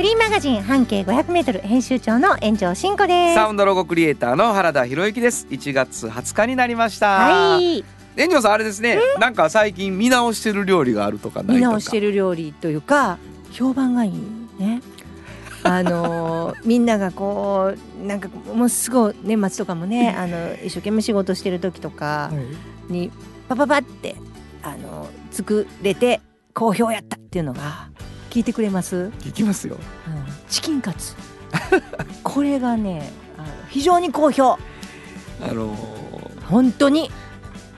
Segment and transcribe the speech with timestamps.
[0.00, 3.34] フリーマガジン半径500メートル編集長の炎上真子です。
[3.34, 5.46] サウンドロゴクリエイターの原田博之です。
[5.50, 7.18] 1月20日になりました。
[7.18, 7.84] はい、
[8.16, 8.98] 炎上さんあれですね。
[9.18, 11.54] なんか最近見直してる料理があるとかないとか。
[11.54, 13.18] 見直してる料理というか
[13.52, 14.12] 評判がいい
[14.58, 14.80] ね。
[15.64, 22.40] あのーみんながこうなんかもうすごい年末とかもねあの一生懸命仕事してる時とかは
[22.88, 22.90] い。
[22.90, 23.10] に
[23.50, 24.16] パパパって
[24.62, 26.22] あの作れて
[26.54, 27.90] 好評やったっていうのが
[28.30, 29.76] 聞いてくれます、聞きますよ。
[30.06, 30.32] うん。
[30.48, 31.14] チキンカツ。
[32.22, 34.52] これがねあの非常に好評。
[34.52, 34.58] あ
[35.52, 35.76] の
[36.48, 37.10] 本当に。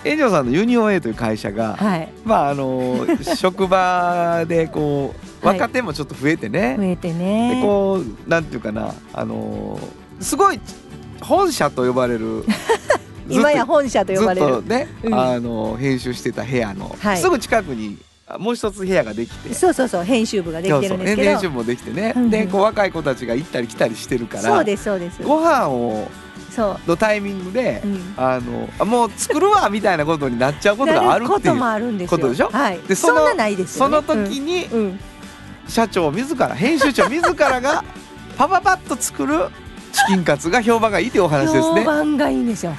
[0.04, 2.08] 炎上さんのユニオン A という会社が、はい。
[2.24, 5.58] まああの 職場でこうはい。
[5.58, 7.56] 若手もちょっと増えてね、増えてね。
[7.56, 9.78] でこうなんていうかなあの
[10.20, 10.60] すごい
[11.20, 12.44] 本社と呼ばれる
[13.30, 14.46] 今や本社と呼ばれる。
[14.56, 15.14] とね、うん。
[15.14, 17.18] あの編集してた部屋の、はい。
[17.18, 19.55] すぐ近くにあもう一つ部屋ができて。
[19.55, 21.28] そうそうそう編集部ができてるんですけど。
[21.30, 22.22] 編集もできてね、うん。
[22.25, 24.42] うんでこう若い子たちが行ったり来たりしてるから。
[24.42, 25.22] そうですそうです。
[25.22, 26.08] ご飯を
[26.55, 32.19] そう、のタイミングで、うん、あのあもう作るわみたいなことになっちゃうことがあなるっていうることもあるんですよ。
[32.19, 32.78] ことでしょはい。
[32.80, 33.89] でそのなないですね。
[33.89, 35.00] の時にうん、うん。
[35.69, 37.84] 社長自ら編集長自らが
[38.36, 39.46] パパパッと作る
[39.92, 41.84] チキンカツが評判がいいというお話です評ね。
[41.84, 42.74] 判がいいんですよ。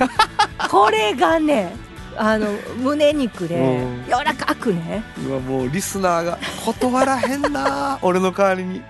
[0.69, 1.75] これがね
[2.17, 2.47] あの
[2.77, 4.05] 胸肉でうん。
[4.05, 5.03] 柔らかくね。
[5.17, 8.81] 今もうリスナーが断らへんな俺の代わりに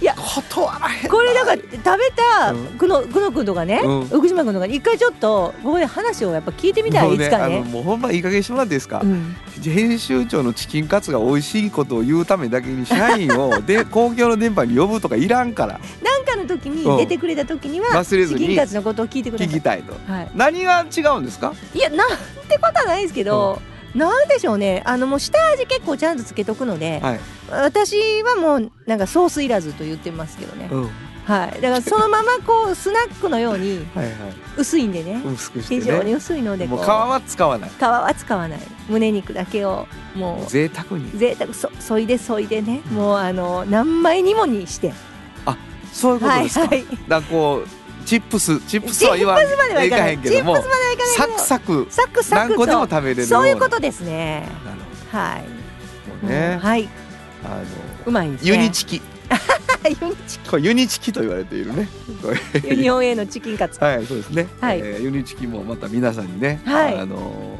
[0.00, 1.10] いや断らへんな。
[1.10, 2.66] これだから食べたうん。
[2.78, 4.06] 久野久野君とかね、うん。
[4.06, 7.60] 福島君とかに一回ちょっとここで話をやっぱ聞いてみたもいういつかね。
[7.60, 9.36] もうほんまいい加減にしてもらっていいですか、うん。
[9.62, 15.78] 編集長のチキンカツが美味しいことを言うためだけに社員をで公共の電波に呼ぶとかいらんから。
[16.02, 16.96] なんかの時にうん。
[16.96, 19.48] 出てくれた時には忘れずにチキンカツのことを聞いてください。
[19.48, 19.92] 聞きたいと。
[20.10, 20.30] はい。
[20.34, 21.52] 何が違うんですか？
[21.74, 22.08] いやなん
[22.48, 23.60] てことはないですけど、
[23.94, 24.82] なんでしょうね。
[24.84, 27.20] あのもう下味結構ちゃんとつけとくので、はい、
[27.50, 30.90] 私はもうなんかソースいらずと言ってますけどね、うん、はい。
[31.24, 34.06] はいだからそのままこうスナックのようにはい
[34.56, 35.22] 薄いんでね。
[35.24, 37.70] 薄くして非常にね薄いのでこうもう皮は使わない。
[37.70, 38.60] 皮は使わない。
[38.88, 40.50] 胸肉だけをもう。
[40.50, 41.10] 贅沢に。
[41.18, 41.52] 贅沢。
[41.54, 42.80] そそいでそいでね。
[42.92, 44.92] もうあの何枚にもにして。
[45.92, 46.86] そういうことですか、はいはい。
[47.08, 47.68] だこう
[48.04, 50.14] チップスチップスは言わんチップスまではいかない。
[50.14, 50.56] いかへんけども
[51.16, 54.48] サクサクサクサク何個でもと食べれるよそういうこなとですね。
[54.64, 54.78] なる
[55.12, 55.44] ほはい。
[56.22, 56.88] どね、はい。
[57.44, 57.64] あの
[58.06, 59.02] うまいユニチキ。
[59.88, 61.88] ユニチこれユニチキと言われているね。
[62.68, 63.82] ユニオン A のチキンカツ。
[63.82, 64.80] はいそうですね、はい。
[64.80, 66.98] えーユニチキもまた皆さんにね、はい。
[66.98, 67.58] あの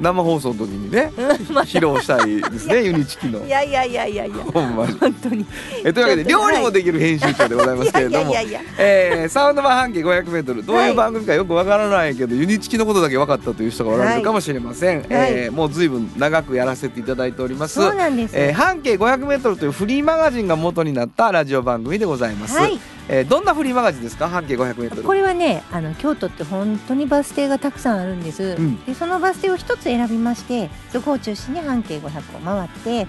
[0.00, 3.44] 生放送の時にね披露したいですね ユニチキの。
[3.44, 4.36] いやいやいやいやいや。
[4.52, 4.92] ほんまに。
[4.94, 5.46] 本当に。
[5.84, 8.34] えというわけで料理もできる編集長でございますけれども
[8.78, 17.74] えーサウンド版半径 500m どういう番組かよくわからないけど、ユニチキのことだけ分かったという人がおられるかもしれません、えーもう随分長くやらせていただいております。
[17.74, 22.78] そうなんです、えー半径 500m というフリーマガジンが元になったラジオ番組でございます、はい
[23.12, 24.28] えーどんなフリーマガジンですか？
[24.28, 28.84] 半径 500m これはねあの京都って本当にバス停がたくさんあるんです、ん。
[28.84, 33.08] でそのバス停を一つ選びましてそこを中心に半径500を回って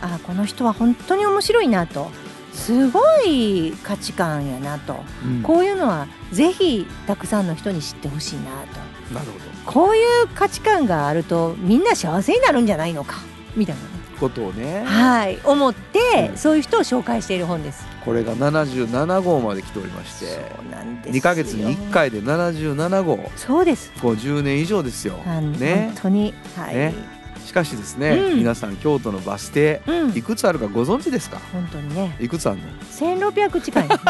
[0.00, 2.10] あこの人は本当に面白いなと。
[2.54, 5.42] すごい価値観やなと、うん。
[5.42, 9.14] こういうのはぜひたくさんの人に知ってほしいなと。
[9.14, 9.44] なるほど。
[9.64, 13.16] こういう価値観があるとみんな幸せになるんじゃないのか？
[13.56, 13.82] みたいな。
[13.82, 13.88] ね
[14.20, 14.84] ことをね。
[14.84, 15.40] はい。
[15.44, 16.36] 思って、うん。
[16.36, 17.86] そういう人を紹介している本です。
[18.04, 20.32] これが77号まで来ておりましてそ
[20.66, 21.14] うなんですよ。
[21.14, 23.30] 2ヶ月に1回で77号。
[23.36, 23.92] そうです。
[23.98, 25.14] 50年以上ですよ。
[25.58, 25.90] ね。
[25.94, 26.94] 本当にはい、ね。
[27.44, 28.38] しかしですね、うん。
[28.38, 30.16] 皆さん京都のバス停うん。
[30.16, 31.38] いくつあるかご存知ですか？
[31.52, 32.16] 本当にね。
[32.20, 32.64] いくつあるの、
[33.30, 33.88] 1600近い。
[33.88, 33.96] ね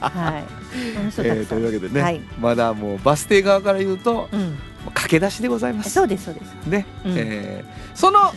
[0.00, 0.44] はい。
[0.74, 2.20] えーというわけでね、はい。
[2.40, 4.56] まだもうバス停側から言うとうん。
[4.94, 5.90] 駆け出しでございます。
[5.90, 6.66] そうですそうです。
[6.66, 7.14] ね、うん。
[7.16, 8.32] えーその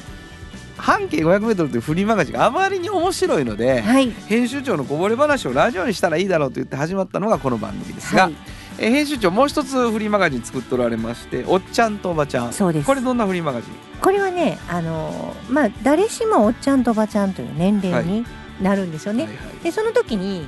[0.83, 4.11] 半径 500m というフリーマガジンがあまりに面白いので、はい。
[4.11, 8.33] 編集長のこぼれ話をラジオにしたらいいだろうと言って始まったのがこの番組ですが、はい。
[8.79, 12.53] えー編集長もう一つフリーマガジン作っておられましておっちゃんとおばちゃん。
[12.53, 12.85] そうです。
[12.87, 13.71] これどんなフリーマガジン？
[14.01, 18.25] これはねあのーまあ誰しもおっちゃんとおばちゃんという年齢に
[18.61, 19.63] なるんですよね、はいはい。
[19.63, 20.45] でその時に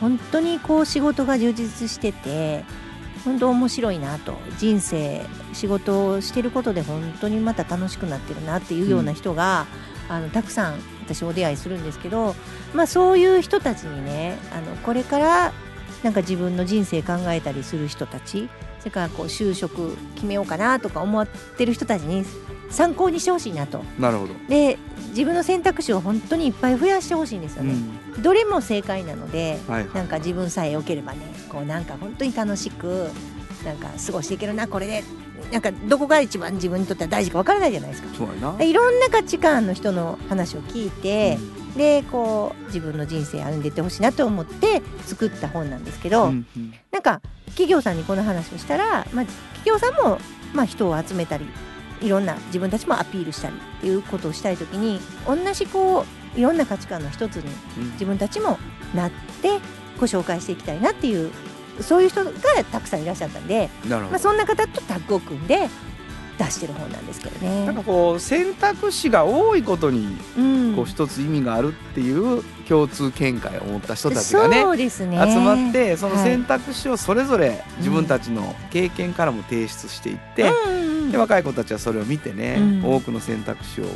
[0.00, 2.64] 本当にこう仕事が充実してて
[3.24, 4.36] 本当面白いなと。
[4.58, 9.66] 人生仕事をしてることで本当にまた楽しくなってるなっていうような人が、
[10.08, 12.34] あのたくさん私お出会いするんですけど、
[12.74, 15.52] まあ、そういう人たちにねあのこれから
[16.02, 18.48] なんか自分の人生考えたりする人たち
[18.80, 22.24] それからこう就職決めようかなとか思ってる人たちに
[22.72, 23.84] 参考にしてほしいなと。
[23.98, 24.78] なるほど、で
[25.10, 27.74] 自分の選択肢を本当にいっぱい増やしてほしいんですよね、
[28.16, 28.22] うん。
[28.22, 29.94] どれも正解なのではいはい。
[29.94, 33.10] なんか自分さえ良ければねこうなんか本当に楽しく
[33.64, 35.04] なんか過ごしていけるなこれで
[35.52, 38.08] なんかどこが一番自分にとっては大事かわからないじゃないですか。
[38.16, 38.56] そうやな。
[38.56, 41.38] でいろんな価値観の人の話を聞いて、
[41.76, 46.74] でこう自分の人生歩んでいってほしいなと思って作った本なんですけど、うんうん。
[46.90, 50.18] なんか企業さんにこの話をしたら、まあ、企業さんも、
[50.54, 51.46] まあ、人を集めたり
[52.02, 56.04] いろんな自分たちもアピールしたりっていうことをしたい時に同じこ
[56.36, 57.92] ういろんな価値観の一つにうん。
[57.92, 58.58] 自分たちも
[58.94, 59.60] なって
[59.98, 61.30] ご紹介していきたいなっていう
[61.80, 62.32] そういう人が
[62.70, 63.70] たくさんいらっしゃったんで、
[64.10, 65.68] まあ、そんな方とタッグを組んで
[66.44, 67.66] 出してる本なんですけどね。
[67.66, 70.74] なんかこう選択肢が多いことにうん。
[70.74, 75.18] こう一つ意味があるっていう共通見解を持った人たちがねそうですね。
[75.18, 76.24] 集まってそのはい。
[76.24, 80.50] 選択肢をそれぞれ自分たちの経験からも提出していって、
[81.10, 82.94] で若い子たちはそれを見てね、うん。
[82.94, 83.90] 多くの選択肢をこ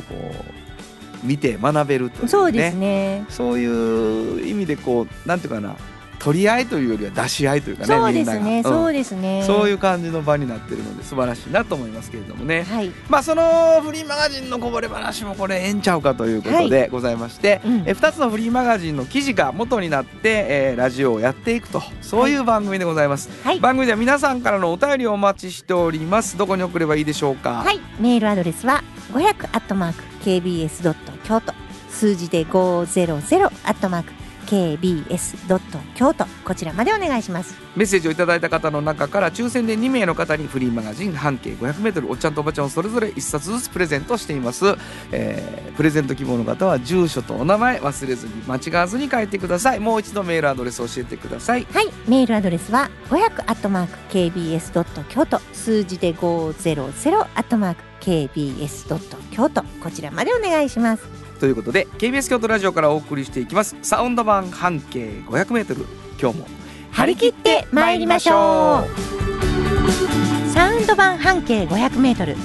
[1.23, 2.29] う見て学べるというね。
[2.29, 3.25] そうですね。
[3.29, 5.75] そういう意味でこうなんていうかな
[6.19, 8.63] 取り合いというよりは出し合いというかねそうですね。
[8.63, 9.43] そうですね。
[9.45, 12.63] そういう感じの場になってるので素晴らしいなと思いますけれどもね。
[12.63, 12.91] はい。
[13.09, 23.59] まあそのフリーマガジンのこぼれ話もこれええんちゃうかということでございまして、うんえ2つのフリーマガジンの記事が元になって、えーラジオをやっていくとそういう番組でございます、はい。
[23.59, 27.79] 番組では皆さんからのお便りをお待ちしておりますどこに送ればいいでしょうかはい。
[27.99, 31.53] メールアドレスは500アットマーク kbs ドット京都
[31.89, 34.16] 数字で500アットマーク
[34.47, 35.59] kbs
[35.93, 37.55] 京都こちらまでお願いします。
[37.75, 44.65] メッセージをいただいた方の中から抽選で2名の方にフリーマガジン半径 500m おっちゃんとおばちゃんをそれぞれ1冊ずつプレゼントしています、
[45.11, 51.91] えープレゼント希望の方は住所とお名前忘れずに間違わずに書いてくださいもう一度メールアドレス教えてくださいはい。
[52.07, 61.26] メールアドレスは500アットマーク kbs ドット京都数字で500アットマーク kbs ドット京都こちらまでお願いします。
[61.37, 63.75] ということで KBS 京都ラジオからお送りしていきます。
[63.81, 65.85] サウンド版半径 500m
[66.19, 66.47] 今日も
[66.91, 70.49] 張り切って参りましょう。
[70.49, 72.35] サウンド版半径500メートル。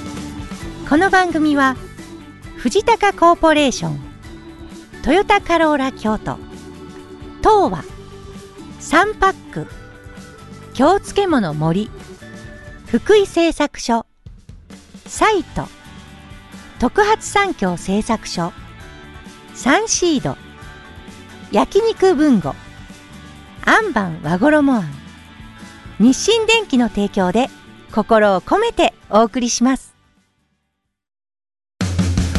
[0.87, 1.75] この番組は
[2.57, 3.99] 藤高コーポレーション
[5.01, 6.37] トヨタカローラ京都
[7.39, 7.83] 東和
[8.79, 9.67] サンパック
[10.73, 11.89] 京漬物森
[12.85, 14.05] 福井製作所
[15.07, 15.67] サイト
[16.79, 18.53] 特発産業製作所
[19.55, 20.35] サンシード。
[21.51, 22.55] 焼肉文吾
[23.65, 24.83] アンバン和衣あん。
[25.99, 27.49] 日清電機の提供で
[27.91, 29.93] 心を込めてお送りします。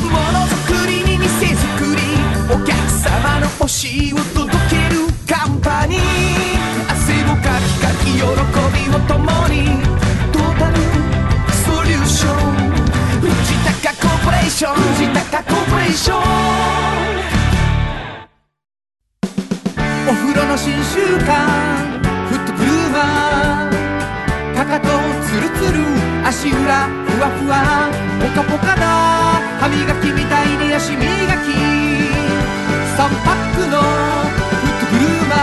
[0.02, 0.16] もの
[0.46, 2.02] づくりに店づくり。
[2.52, 6.00] お客様の欲しいを届けるカンパニー。
[6.90, 8.26] 汗をかきかき喜び
[8.94, 9.54] を共に。
[10.32, 10.76] トータル
[11.52, 12.63] ソリューション。
[14.24, 16.18] 高コーポレーション藤高コーポレーション
[20.08, 21.46] お風呂の新習慣
[22.28, 24.88] フットグルーマーかかと
[25.26, 25.84] ツルツル
[26.26, 27.90] 足裏ふわふわ
[28.20, 28.86] ポカポカだ
[29.60, 31.04] 歯磨きみたいに足磨き。
[32.96, 33.84] 3パックのフ
[34.70, 35.38] ットグルーマー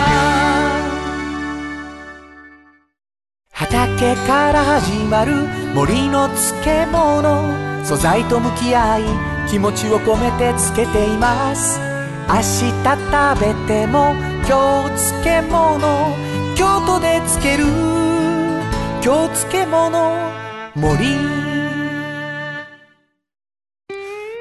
[3.52, 5.34] 畑から始まる
[5.76, 7.71] 森の漬物。
[7.84, 9.04] 素材と向き合い
[9.50, 11.80] 気持ちを込めてつけています。
[12.28, 14.14] 明日食べても
[14.48, 16.32] 今日漬物。
[16.56, 17.66] 京都で漬ける。
[19.02, 20.32] 京漬物。
[20.76, 21.52] 森。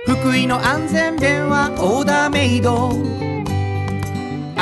[0.07, 3.30] 福井の安全弁はオーダーメイド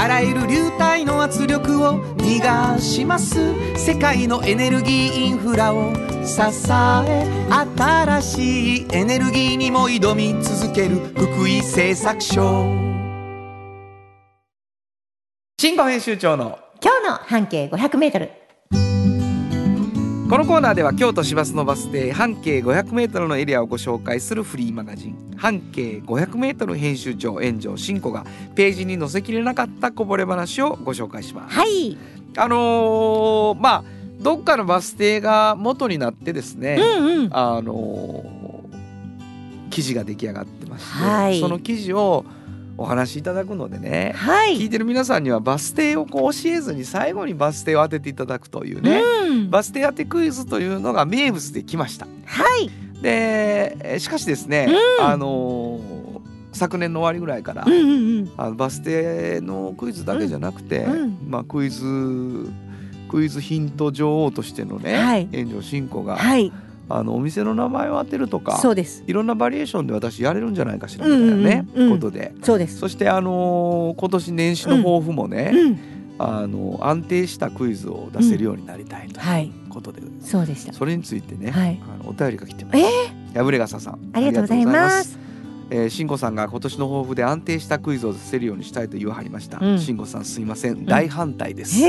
[0.00, 3.36] あらゆる流体の圧力を逃がします。
[3.76, 5.92] 世界のエネルギーインフラを
[6.24, 6.40] 支
[6.70, 12.64] え新しいエネルギーにも挑み続ける福井製作所。
[15.60, 18.30] 新語編集長の今日の半径500メートル
[20.28, 25.34] このコーナーでは京都市バスのバス停半径 500m のエリアをご紹介するフリーマガジン。
[25.38, 31.56] 半径 500m 編集長炎上真子がページに載せきれなかったこぼれ話をご紹介します。
[31.56, 31.96] はい。
[32.36, 33.84] あのーまあ
[34.20, 37.30] どっかのバス停が元になってですね、うんうん。
[37.32, 41.40] あのー記事が出来上がってまして、はい。
[41.40, 42.26] その記事を
[42.78, 44.56] お話しいただくのでね、はい。
[44.56, 49.50] 聞いてる皆さんにはバス停をこう教えずに最後にバス停を当てていただくというね、うん。
[49.50, 52.06] バス停当てクイズというのが名物できました。
[52.24, 52.70] はい。
[53.02, 54.68] でえーしかしですね、
[55.00, 55.04] うん。
[55.04, 55.98] あのー
[56.50, 58.32] 昨年の終わりぐらいから、うんうんうん。
[58.36, 61.18] あのバス停のクイズだけじゃなくて、うん。
[61.28, 61.84] まあ、クイズ
[63.10, 65.28] クイズヒント女王としてのね、はい。
[65.32, 66.52] 炎上真子が、はい
[66.88, 69.04] あのお店の名前を当てるとかそうです。
[69.06, 72.32] いろんなバリエーションで私やれるんじゃないかしらみたいなね、うんうんうんことで。
[72.42, 72.78] そうです。
[72.78, 75.78] そしてあのー今年年始の抱負もね、うん。
[76.20, 80.72] あの安定したクイズを出せるようになりたいとはいいうことで、そうでした。
[80.72, 81.80] それについてね、はい。
[82.00, 82.78] あのお便りが来てます。
[82.78, 85.27] え破れ傘さんありがとうございます
[85.70, 89.58] えー、慎吾さんが今年の抱負で安定したクイズを出せるようにしたいと言わはりました。
[89.60, 89.78] うん。
[89.78, 91.82] 慎吾さんすいません、大反対です。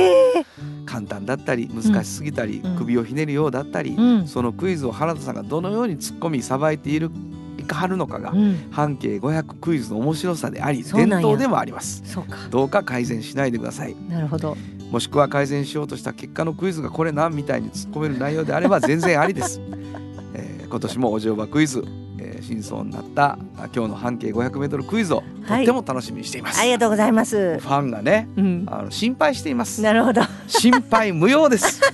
[0.85, 2.75] 簡単だったり難しすぎたり、うん。
[2.77, 4.27] 首をひねるようだったり、うん。
[4.27, 7.09] そのクイズを原田さんがどのように突っ込みさばいている
[7.57, 8.67] いかはるのかが、うん。
[8.71, 12.03] 半径500クイズの面白さであり伝統でもあります。
[12.05, 12.37] そうか。
[12.49, 13.95] どうか改善しないでください。
[14.09, 14.57] なるほど。
[14.91, 19.61] もしくは改善しようとした結果のクイズがこれなんみたいに突っ込める内容であれば全然ありです。
[20.33, 21.83] えー今年もお乗馬クイズ、
[22.21, 25.63] えー真相になったあ今日の半径 500m クイズをとはい。
[25.63, 26.59] っても楽しみにしています。
[26.59, 27.59] ありがとうございます。
[27.59, 28.65] ファンがねうん。
[28.67, 29.81] あの心配しています。
[29.81, 30.21] なるほど。
[30.47, 31.81] 心配無用です。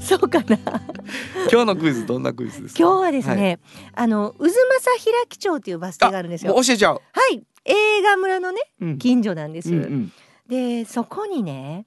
[0.00, 0.58] そうかな。
[1.50, 2.78] 今日のクイズどんなクイズですか？
[2.82, 3.58] 今日はですね、
[3.94, 6.54] あの渦政平木町っていうバス停があるんですよ。
[6.54, 6.94] 教えちゃう。
[6.94, 7.00] は
[7.32, 7.42] い。
[7.64, 8.98] 映画村のねうん。
[8.98, 10.12] 近所なんです、うんうん。
[10.48, 11.86] でそこにね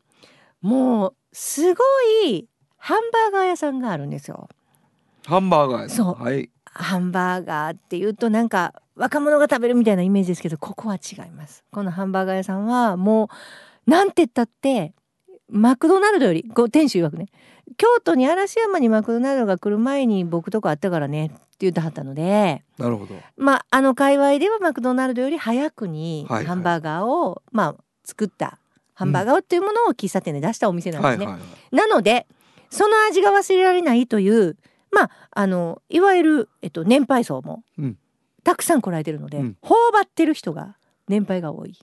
[0.62, 1.84] もうすご
[2.26, 4.50] いハンバーガー屋さんがあるんですよ
[5.28, 6.50] ハンバーガーそうはい。
[6.64, 13.30] ハンバーガーっていうとなんか若者が食べるみたいなイメージですけどここは違いますこのハンバーガー屋さんはも
[13.88, 14.94] うなんて言ったって
[15.50, 17.28] マクドナルドよりこう店主曰くね
[17.78, 23.16] 京都に嵐山にマクドナルドが来る前に僕とこあったからねって言ってはったのでなるほど。
[23.36, 28.60] まああの界隈ではマクドナルドより早くにはいはいハンバーガーを、まあ作った
[28.94, 31.26] ハンバーガーっていうものを喫茶店で出したお店なんですね。
[31.26, 31.76] はいはいはい。
[31.76, 32.28] なので
[32.70, 34.56] その味が忘れられないという
[34.92, 37.98] まああのいわゆる、えっと、年配層もうん。
[38.44, 39.58] たくさん来られてるので、うん。
[39.62, 40.78] 頬張ってる人が
[41.10, 41.78] 年配が多い。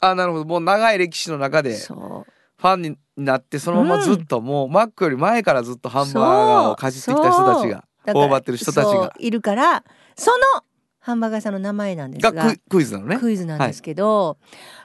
[0.00, 0.44] あなるほど。
[0.44, 9.12] もう長い歴史の中でフそァンになってそのままずっともうマックより前からずっとハンバーガーをかじってきた人たちが頬張ってる人たちが。
[9.18, 9.84] いるから
[10.16, 10.64] その
[10.98, 13.18] ハンバーガー屋さんの名前なんですががクイクイズなのね。
[13.18, 14.38] クイズなんですけど、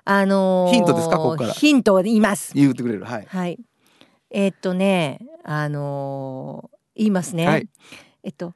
[0.06, 1.54] あのーヒントですかここから。
[1.54, 2.54] ヒントを言います。
[2.56, 3.06] 言ってくれる。
[3.06, 3.26] はい。
[3.28, 3.60] はい。
[4.32, 7.48] えーっとね、あのー言いますね。
[7.48, 7.68] はい
[8.24, 8.54] えっと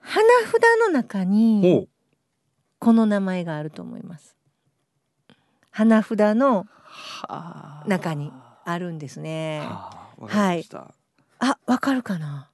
[0.00, 1.88] 花札の中に
[2.78, 4.36] この名前があると思います。
[5.70, 8.32] 花札のはあ中に
[8.64, 9.60] あるんですね。
[9.60, 10.94] はあわかりました
[11.40, 12.50] あ、わかるかな？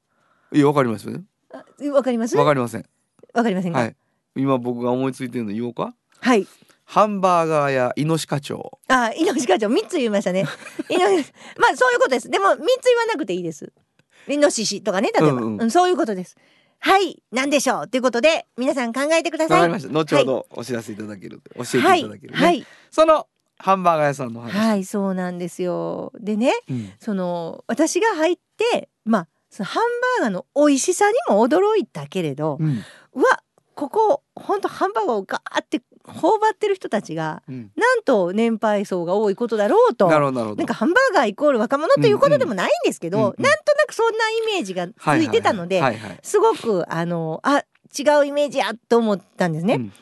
[0.53, 1.09] いやわかります？
[1.09, 2.37] わかります？
[2.37, 2.87] わかりません
[3.35, 3.79] わかりませんか？
[3.79, 3.89] はい。
[3.89, 3.97] はい
[4.37, 5.93] 今僕が思いついてるの言おうか？
[6.85, 10.47] ハンバーガーやイノシカ町あ、イノシカ長三つ言いましたね。
[10.89, 11.05] イノ
[11.59, 12.31] まあそういうことです。
[12.31, 13.73] でも三つ言わなくていいです。
[14.29, 15.63] イノシシとかね、例えば、うんうん。
[15.63, 16.37] うんそういうことです。
[16.83, 17.89] はい、なんでしょう？
[17.89, 19.61] ということで皆さん考えてください。
[19.61, 19.93] わかりました。
[19.93, 22.39] 後ほどお知らせいただける教えていたはいだけるね。
[22.39, 23.27] はいその
[23.59, 24.53] ハンバーガー屋さんの話。
[24.57, 26.13] はいそうなんですよ。
[26.19, 26.93] でねうん。
[26.99, 28.39] その私が入っ
[28.73, 29.83] てまあそのハン
[30.23, 32.83] バーガーの美味しさにも驚いたけれど、うん。
[33.13, 33.43] うわ
[33.75, 37.71] ここ本当ハンバーガーをガーって頬張ってる人たちがうん。
[37.77, 40.09] なんと年配層が多いことだろうと。
[40.09, 44.93] ななんかハンバーガーイコール若者ということでもないんですけど、うんうんなんとなくそんなイメージがつ
[45.23, 45.83] いてたので、
[46.23, 47.65] すごくあのあ
[47.99, 49.75] 違うイメージやと思ったんですね。
[49.75, 49.93] うん。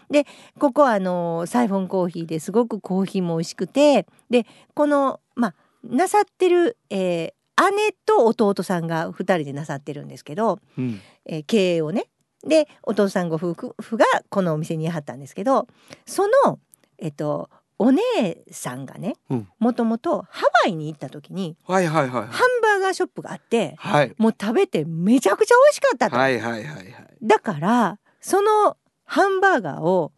[0.58, 7.38] ここはあのサイフォンコーヒーですごくコーヒーも美味しくてでこのまあなさってる、えー
[7.76, 11.00] 姉と弟さんが2人でなさってるんですけど、うん。
[11.26, 12.06] えー経営をね
[12.46, 15.66] でお父さんご夫婦がこのお店にやはったんですけど
[16.06, 16.58] その
[16.98, 18.00] えっとお姉
[18.50, 19.48] さんがねうん。
[19.58, 22.28] もともとハワイに行った時にはいはいはいはい。
[22.28, 24.14] ハンバーガーショップがあってはい。
[24.18, 26.16] もう食べてめちゃくちゃ美味しかったと。
[26.16, 26.86] はいはいはいはい。
[27.22, 30.12] だからそのハンバーガーを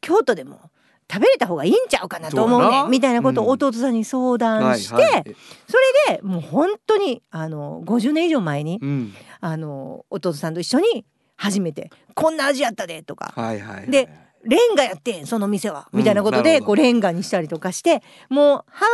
[0.00, 0.70] 京都でも
[1.10, 3.50] 食べれた方がいいんちゃうかなと思うねみたいなことをうん。
[3.52, 5.24] 弟さんに相談して、はいはい。
[5.24, 5.76] そ
[6.10, 9.14] れでもう本当にあの50年以上前にうん。
[9.40, 11.06] あの弟さんと一緒に
[11.36, 13.32] 初めて「こんな味やったで」とか。
[13.36, 13.90] はいはいはい。
[13.90, 14.08] で
[14.44, 16.60] 「レンガやってんその店は」みたいなことなるほど。
[16.60, 18.90] でこうレンガにしたりとかしてもうハワ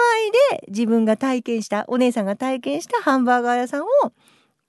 [0.55, 3.87] イで自分が体験したお姉さんが体験したハンバーガー屋さんを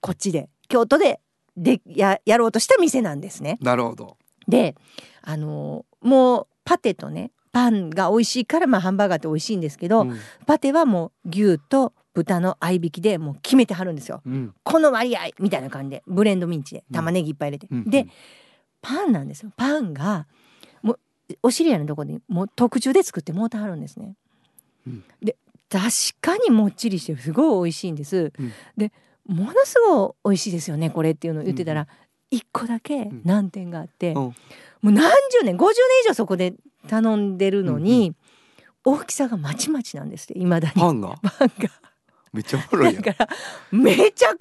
[0.00, 1.20] こっちで京都で
[1.56, 3.58] でややろうとした店なんですね。
[3.60, 4.16] なるほど。
[4.48, 4.74] で
[5.22, 10.18] あのもうパテとねパンが美味しいから、まあ、ハンバーガーって美味しいんですけど、うん。
[10.44, 14.22] パテはもう牛と豚の合いびきでもう決めてはるんですよ。
[14.24, 14.54] うん。
[14.62, 18.06] この割合みたいな感じでブレンドミンチで玉ねぎいっぱい入れて、うんで
[18.80, 19.50] パンなんですよ。
[19.56, 20.26] パンが
[20.82, 20.98] もう
[21.42, 24.14] お知り合いのところにもう特注で作ってもうてはるんですね。
[24.86, 25.04] うん。
[25.22, 25.36] で
[25.68, 25.88] 確
[26.20, 28.32] かにもっちりしてすごい美味しいんです。
[28.38, 28.52] うん。
[28.76, 28.92] で
[29.26, 31.88] ものすごい美味しいですよねこれっていうのを言ってたら、
[32.30, 34.14] 一個だけ難点があって、うん。
[34.14, 34.34] も
[34.82, 35.70] う何十年50年
[36.04, 36.54] 以上そこで
[36.88, 38.14] 頼んでるのに、
[38.84, 40.74] 大きさがまちまちなんですっていまだに。
[40.74, 41.16] パンが？
[41.22, 41.70] パンが
[42.34, 43.28] めっちゃおもろいやから
[43.70, 44.36] めちゃくちゃでっ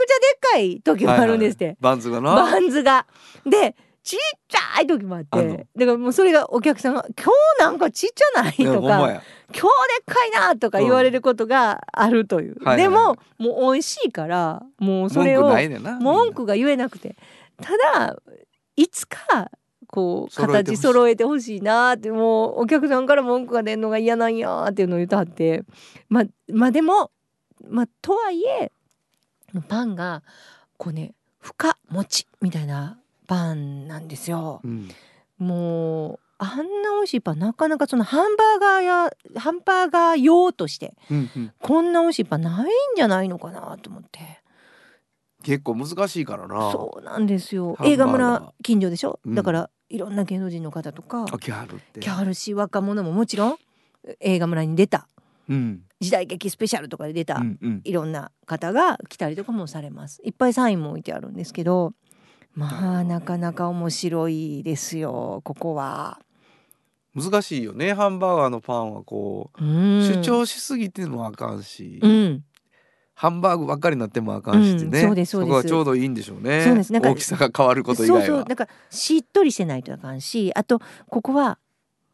[0.54, 2.36] かい時もあるんですって、はいはいバンズがな。
[2.36, 3.06] バンズが。
[3.46, 4.20] でちっ
[4.50, 5.68] ちゃい時もあって。
[5.78, 9.22] だからもうそれがお客さんが「今日なんかちっちゃない?」とかほんまや
[9.54, 9.68] 「今日で
[10.02, 12.78] っかいな」とか言われることがあるという、はいはいはい。
[12.78, 16.00] でももう美味しいからもうそれ文句をないねんな。
[16.00, 17.16] 文句が言えなくて。
[17.62, 18.18] ただ
[18.76, 19.52] いつか
[19.88, 25.64] こう形揃えてほしいなってもうお客さんから文句が出るのが嫌なんやっていうのを言ってはって。
[26.10, 27.12] まあまあでも
[27.68, 28.72] まあとはいえ
[29.68, 30.24] パンが
[30.78, 34.62] こうね深餅みたいなパンなんですよ。
[34.64, 34.90] うん。
[35.38, 41.54] もうあんな美味しいパンなかなかそのハンバーガーやハンバーガー用としてうんうん。
[41.60, 44.42] こんな美味しいパンないんじゃないのかなと思って。
[45.44, 46.72] 結構難しいからな。
[46.72, 47.78] そうなんですよ。
[47.84, 49.36] 映画村近所でしょ、うん。
[49.36, 52.00] だからいろんな芸能人の方とかあキャルって。
[52.00, 53.58] キャるし若者ももちろん
[54.20, 55.08] 映画村に出た。
[55.50, 57.82] うん時代劇スペシャルとかで出た、うんうん。
[57.84, 60.22] いろんな方が来たりとかもされます。
[60.24, 61.94] いっぱいサインも置いてあるんですけど
[62.54, 66.20] まあなかなか面白いですよここは。
[67.16, 67.94] 難しいよね。
[67.94, 70.02] ハンバーガーのパンはこう、うん。
[70.04, 72.44] 主張しすぎてもあかんし、うん。
[73.14, 75.50] ハンバーグばっかりになってもあかんしね、うんそうですそうです。
[75.50, 76.64] こはちょうどいいんでしょうね。
[76.64, 76.92] そうです。
[76.92, 78.40] なんか大きさが変わること以そう外は。
[78.40, 81.60] そうだからしっとりしてないとあかんしあとここは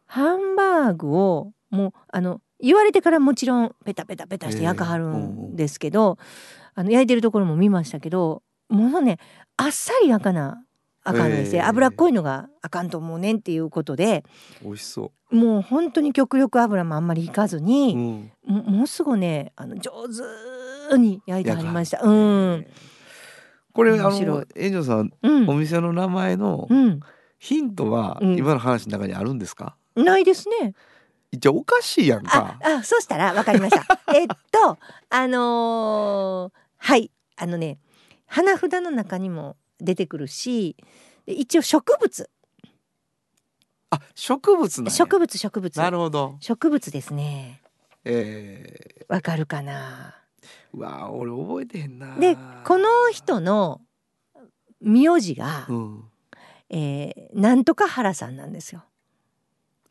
[0.05, 6.17] ハンバーグをもうあの言われてからもちろんペタペタペタして焼かはるんですけど、
[6.75, 9.17] あの焼いてるところも見ましたけどものね
[9.57, 10.63] あっさり焼かな
[11.03, 14.23] あかんですね、えー脂っこいのがあかんと思うねんっていうことで
[14.61, 19.91] 美味しそもう本当に極力油もあんまり引かずう、に、うん、ももうすぐねあの上
[20.89, 22.01] 手に焼いてはりました。
[22.01, 22.67] うん、
[23.73, 25.49] これあの炎上さんうん。
[25.49, 26.99] お店の名前のうん、
[27.37, 28.37] ヒントはうん。
[28.37, 30.73] 今の話の中にあるんですか、ないですね。
[31.31, 34.00] 一応おかしいやんあか、あ、そしたらわかりました。
[34.15, 37.77] えっと、あのーはい、あのね、
[38.25, 40.75] 花札の中にも出てくるし、
[41.25, 42.29] で一応植物、
[43.92, 45.77] あ植物な植物、植物。
[45.77, 47.61] なるほど植物ですね。
[48.05, 50.15] えわかるかな？
[50.74, 53.81] ー、うわ俺覚えてへんなで、この人の
[54.81, 56.03] 名字が、うん
[56.70, 58.83] えーなんとか原さんなんですよ。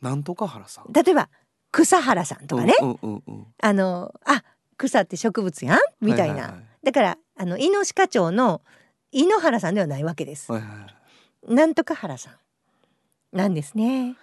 [0.01, 1.29] なんとか原さん例えば、
[1.73, 4.45] 草原さんとかね、うんうんうんあの、あ、
[4.77, 5.79] 草って植物やん？
[6.01, 6.35] みたいな。
[6.35, 8.63] はいはいだから、あの、井の鹿町の
[9.11, 10.51] 井ノ原さんではないわけです。
[10.51, 14.17] はいはいはいなんとか原さんなんですね。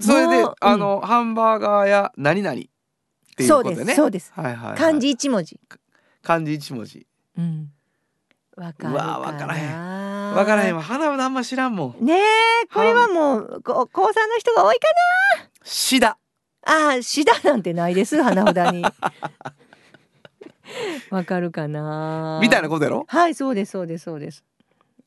[0.00, 2.62] それであの、ハンバーガーや何々っ
[3.36, 4.32] ていうそうでことですねそうです。
[4.34, 5.60] はいはい、はい、漢字一文字。
[6.22, 7.72] 漢字一文字うん。
[8.58, 8.92] わかるかな。
[8.92, 12.22] うわわからへんわからへんわ花はあんま知らんもんねえ、
[12.72, 14.88] これはもうこ高三の人が多いか
[15.62, 16.18] シダ
[16.66, 16.92] な。
[16.94, 18.84] ああ、シダなんてないです花札に。
[21.10, 22.40] わかるかな？
[22.42, 23.06] みたいなことやろ？
[23.08, 24.44] はい、そうですそうですそうです。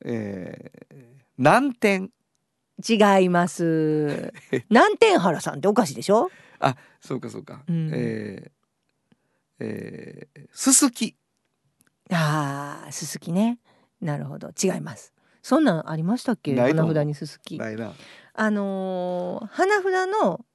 [0.04, 0.96] えー、
[1.38, 2.10] 南天
[2.88, 4.34] 違います。
[4.72, 6.32] 南天原さんっておかしいでしょ？
[6.60, 8.52] あそうかそうか、うんえー、
[9.60, 11.16] えー、すすき
[12.12, 13.60] ああ、すすきね。
[14.02, 15.14] なるほど、違います。
[15.42, 16.56] そんなんありましたっけ？
[16.56, 17.58] 花札にすすき。
[17.58, 17.94] ないな。
[18.34, 20.46] あのー花札の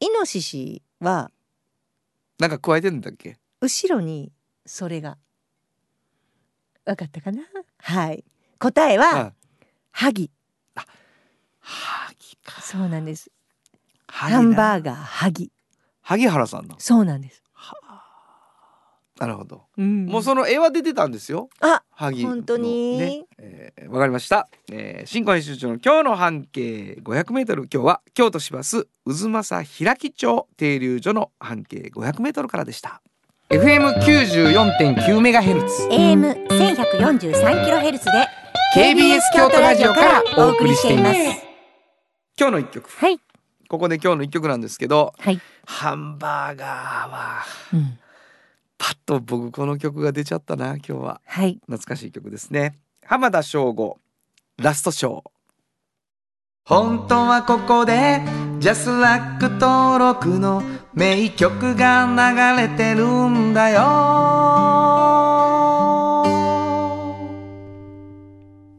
[0.00, 1.30] イノシシは
[2.38, 3.38] なんか加えてんだっけ？
[3.60, 4.32] 後ろに
[4.66, 5.16] それが。
[6.84, 7.42] わかったかな？
[7.78, 8.24] はい。
[8.58, 9.32] 答えはあ
[9.90, 10.30] ハギ。
[11.60, 12.60] ハギか。
[12.62, 13.30] そうなんです。
[14.06, 15.52] ハンバーーガーハギ。
[16.02, 16.74] 萩原さんの？
[16.78, 17.42] そうなんです、
[19.20, 20.06] なるほど、うん。
[20.06, 21.50] もうその絵は出てたんですよ。
[21.60, 22.30] あ萩の。
[22.30, 22.98] 本当に？
[22.98, 23.24] ね。
[23.38, 33.02] えーわかりました、えー、新婚編集長の今日の半径 500m 今日は京都市バス渦政平木町停留所の半径 500m からでした。
[33.50, 35.88] FM94.9 メガヘルツ。
[35.90, 38.12] AM 1143キロヘルツで
[38.76, 41.18] KBS 京都ラジオからお送りしています。
[42.38, 42.88] 今日の一曲。
[42.88, 43.18] はい。
[43.68, 47.98] ここで今日の一曲なんですけどはい、ハンバーガーはうん、
[48.80, 51.20] パッと僕この曲が出ちゃったな今日は。
[51.26, 51.60] はい。
[51.66, 52.78] 懐かしい曲ですね。
[53.04, 53.98] 浜田省吾
[54.56, 55.22] ラストショー。
[56.64, 58.22] 本当はここで
[58.58, 60.62] ジャスラック登録の
[60.94, 62.06] 名曲が
[62.56, 63.80] 流れてるんだよ。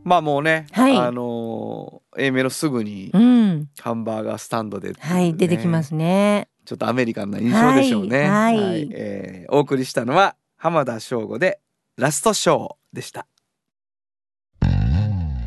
[0.04, 0.98] まあもうね、はい。
[0.98, 3.70] あのー A メロすぐにうん。
[3.80, 8.30] ハンバーガースタンドで、はい出てきますねちょっとアメリカンな印象でしょうね。
[8.30, 8.90] はいはい。
[8.92, 11.60] えーお送りしたのは浜田省吾で
[11.98, 13.28] ラストショーでした。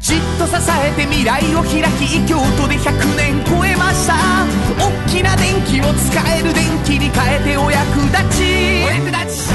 [0.00, 4.14] じっと支えて未来を開き京都で100年超えました。
[4.79, 8.85] 大きな電気を使える電気に変えてお役立ち。
[8.85, 9.55] お役立ち。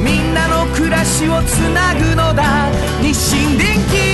[0.00, 2.70] みんなの暮らしをつなぐのだ。
[3.02, 4.13] 日清電気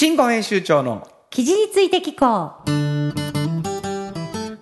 [0.00, 2.70] 新語編集長の記事について聞こう。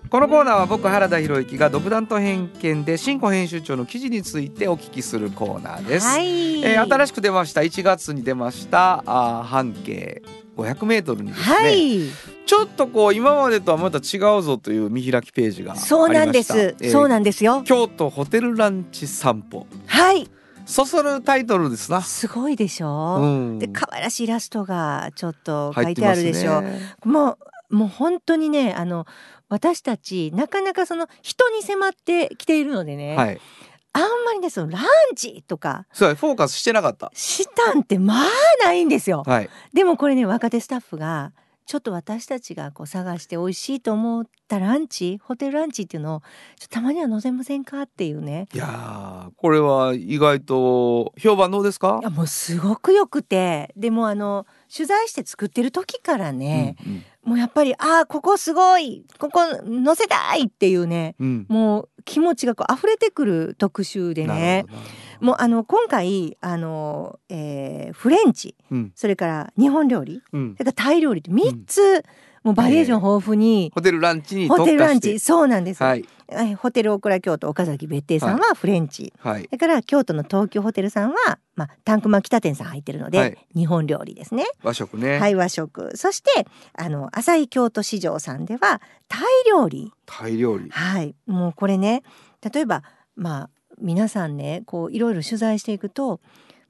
[0.08, 7.60] このコーナーは僕原田博之が独断と偏見で新語編集長の記事についてお聞きするコーナーです、はい、えー新しく出ました。
[7.60, 9.04] 1月に出ました。
[9.06, 10.24] あー半径
[10.56, 12.00] 500メートルにですね、はい、
[12.44, 17.62] ちょっとこう今までとはまた違うぞという見開きページがそうなんです、えーそうなんですよ。
[17.62, 19.68] 京都ホテルランチ散歩。
[19.86, 20.28] はい
[20.68, 23.58] そそるタイトルですな、すごいでしょ、うん。
[23.58, 26.80] で可愛らしいイラストがちょっと書いてあるでしょ、ね。
[27.04, 27.38] も
[27.70, 29.06] うもう本当にねあの
[29.48, 33.40] 私たちなかなかその人に迫ってきているのでね、はい。
[33.94, 34.84] あんまりねそのラン
[35.16, 37.10] チとかそうフォーカスしてなかった。
[37.14, 38.26] したんってまあ
[38.62, 39.22] ないんですよ。
[39.26, 39.50] はい。
[39.72, 41.32] でもこれね若手スタッフが
[41.68, 46.20] ちょっと私たちがこう探して美味しいと思ったランチホテルランチっていうのを
[46.58, 48.48] ちょっとたまには載せませんかっていうね。
[48.54, 51.98] いやーこれは意外と評判どうですか？
[52.00, 53.74] いやもうすごくよくて。
[53.76, 57.04] でもあの取材して作ってる時からね、うんうん。
[57.24, 61.46] もうやっぱりああここすごいここ載せたいっていうねうん。
[61.50, 64.64] もう気持ちがこう溢れてくる特集でね
[65.20, 68.92] もうあの今回あの、えーフレンチうん。
[68.94, 70.54] それから日本料理うん。
[70.54, 72.04] それからタイ料理って3つ、
[72.44, 76.04] もうバリエーション豊富に、ホテルランチにホ特化してテルランチそうなんです、はい。
[76.30, 79.44] はいホテルオクラ京都岡崎別邸さんはフレンチ、はい。
[79.44, 83.38] それから京都の東京ホテルさんは、まあ、タンクマ北店さん入ってるので、はい。
[83.54, 84.44] 日本料理ですね。
[84.62, 85.96] 和食ね、はい和食。
[85.96, 89.92] そしてあの朝日京都市場さんではタイ料理。
[90.06, 90.68] タイ料理。
[90.70, 91.14] はい。
[91.26, 92.02] もうこれね
[92.52, 92.82] 例えば
[93.16, 93.50] まあ
[93.80, 96.20] 皆さんねこういろいろ取材していくと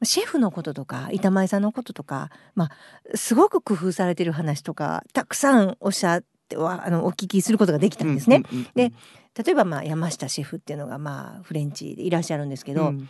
[0.03, 8.43] シェフのこととか板前さんのこととか、まあ、すごく工夫されてる話とかたくさんおっしゃってはあのお聞きすることができたんですね。
[8.75, 8.93] で
[9.45, 13.09] 例えばまあ山下シェフっていうのがまあフレンチでいらっしゃるんですけど、うん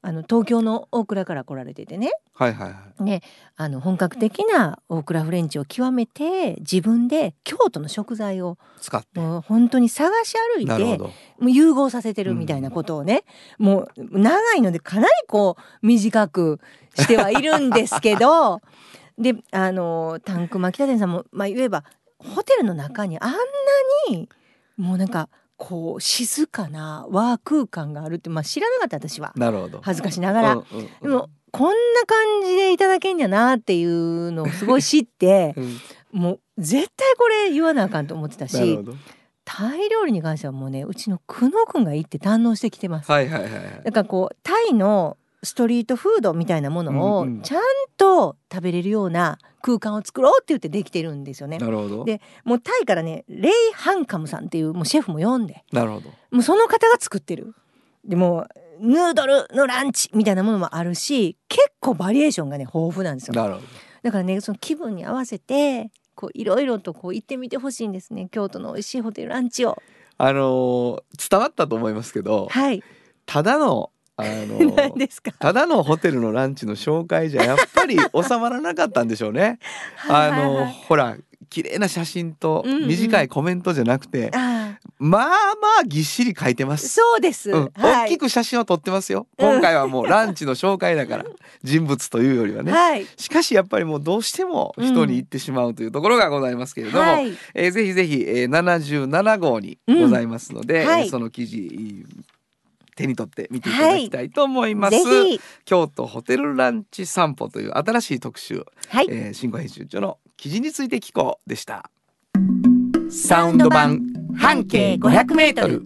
[0.00, 2.12] あの東京の大倉から来られててね。
[2.34, 3.04] はいはいはい。
[3.04, 3.22] で
[3.56, 9.18] あの本格的な大倉フレンチを極めて自分で京都の食材を使って。
[9.18, 11.04] もう本当に探し歩いてなるほど。
[11.06, 11.12] も
[11.48, 13.24] う融合させてるみたいなことをね、
[13.58, 16.60] もう長いのでかなりこう短く
[16.94, 18.60] してはいるんですけど
[19.18, 21.84] であのタンクマ北店さんも、まあ、言えば
[22.18, 23.38] ホテルの中にあんな
[24.10, 24.28] に
[24.76, 29.32] もうなんかこう静かな和空間があるって、まあ、知らなかった私は。
[29.36, 29.80] なるほど。
[29.82, 30.52] 恥ずかしながら。
[30.54, 30.88] うんうんうん。
[31.02, 31.74] でもこんな
[32.06, 35.54] 感じでいただけんじゃなっていうのをすごい知って
[36.14, 36.20] うん。
[36.20, 38.78] もう絶対これ言わなあかんと思ってたし
[39.44, 43.10] タイ料理に関してはもうねうちの久野くんが行って堪能してきてます。
[43.10, 43.62] はいはいはいはい。
[43.84, 47.62] だからこうタイのストリートフードみたいなものをちゃん
[47.96, 51.58] と食べれるような空間を作ろうって言ってできてるんですよね。
[51.58, 57.54] なるほどでもうタイからねレイ・ハンカムさんっていうもうシェフも呼んでなるほどもうその方が作ってる。
[58.04, 58.46] でも
[58.80, 63.34] うヌードルのランチみたいなものもあるし結構バリエーションがね豊富なんですよ。
[63.34, 63.66] なるほど
[64.02, 69.80] だからねその気分に合わせてこういろいろとこう行ってみてほしいんですね京都の美味しいホテルランチを。
[70.20, 72.82] あのー伝わったと思いますけどはい。
[73.26, 75.32] ただのあのー 何ですか？
[75.38, 79.58] ただのホテルのランチの紹介じゃやっぱり収まらなかったんでしょうね。
[80.08, 81.16] あのほら
[81.50, 85.28] 綺麗な写真とうんうん短いコメントじゃなくて、あまあま
[85.80, 86.88] あぎっしり書いてまあす。
[86.88, 87.50] そうです。
[87.50, 88.06] うん、はい。
[88.06, 89.26] 大きく写真を撮ってますよ。
[89.38, 91.24] うん今回はもうランチの紹介だから
[91.62, 92.72] 人物というよりはね。
[92.72, 93.06] はい。
[93.16, 97.32] しかしやっぱりもうどうしても人に行ってしまうというところがございますけれども、はい。
[97.54, 102.04] えーぜひぜひ、えー、77号にございますので、うんはいえーその記事
[102.98, 105.04] 手に取って見ていただきたいと思います。
[105.04, 105.40] ぜひ。
[105.64, 109.06] 京都ホテルランチ散歩という新しい特集、はい。
[109.08, 111.90] えー、新語編集長の記事について聞こうでした。
[113.08, 114.00] サウンド版
[114.36, 115.84] 半径500メートル。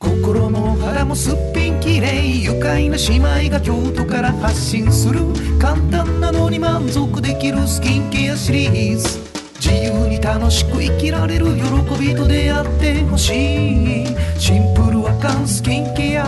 [0.00, 3.16] 心の肌もすっぴんきれい愉快な姉
[3.46, 5.20] 妹が京都から発信する
[5.60, 9.33] 簡単なのに満足できるスキンケアシリーズ
[9.66, 11.62] 自由に楽しく生きられる喜
[11.98, 14.06] びと出会ってほしい。
[14.38, 16.26] シンプルアカンスキンケア。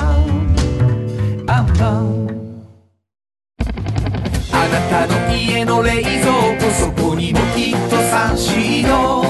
[1.46, 2.26] アンバー
[4.52, 6.16] あなたの家の冷蔵
[6.58, 9.22] 庫そこにもきっとサンシード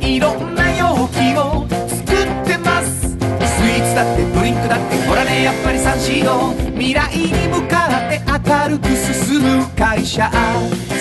[0.00, 3.10] いろんな容器を作ってます。
[3.10, 10.30] スイーツだってドリンクだってほらねやっぱりサンシード未来に向かって明るく進む会社。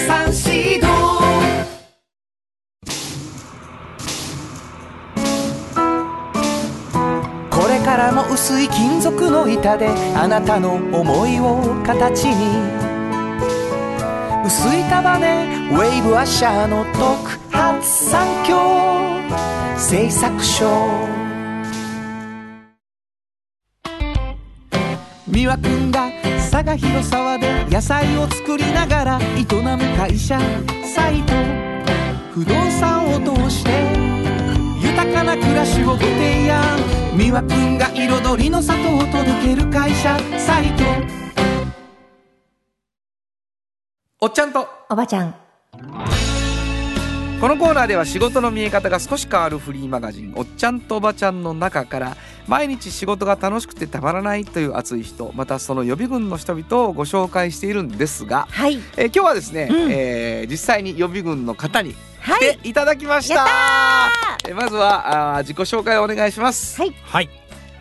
[0.05, 0.78] サンシード
[7.89, 12.35] からも薄い金属の板であなたの思いを形に
[14.45, 17.01] 薄い束ねウェイブアッシャーの特
[17.49, 18.59] 発産業
[19.75, 20.67] 製作所
[25.27, 26.11] 美和くんが
[26.51, 30.39] 佐賀広沢で野菜を作りながら営む会社。
[30.93, 31.33] サイト。
[32.33, 33.71] 不動産を通して
[34.79, 36.98] 豊かな暮らしをご提案。
[37.19, 40.83] 美和くんが彩りの里を届ける会社サイト
[44.21, 44.65] おっちゃんと。
[44.89, 45.35] おばちゃん。
[47.41, 52.15] このコーナーでは仕事の見え方が少し変わるフリーマガジン「おっちゃんとおばちゃん」の中から
[52.47, 55.33] 毎日仕事が楽しくてたまらないという熱い人。
[55.35, 58.79] またその予備軍の人々をご紹介しているんですが、はい。
[58.95, 59.91] えー今日はですね、うん。
[59.91, 61.95] えー実際に予備軍の方に
[62.37, 62.73] てい。
[62.73, 63.47] ただきました、やっ
[64.47, 64.55] えー。
[64.55, 66.79] まずはあー自己紹介をお願いします。
[66.79, 66.93] はい。
[67.03, 67.29] はい、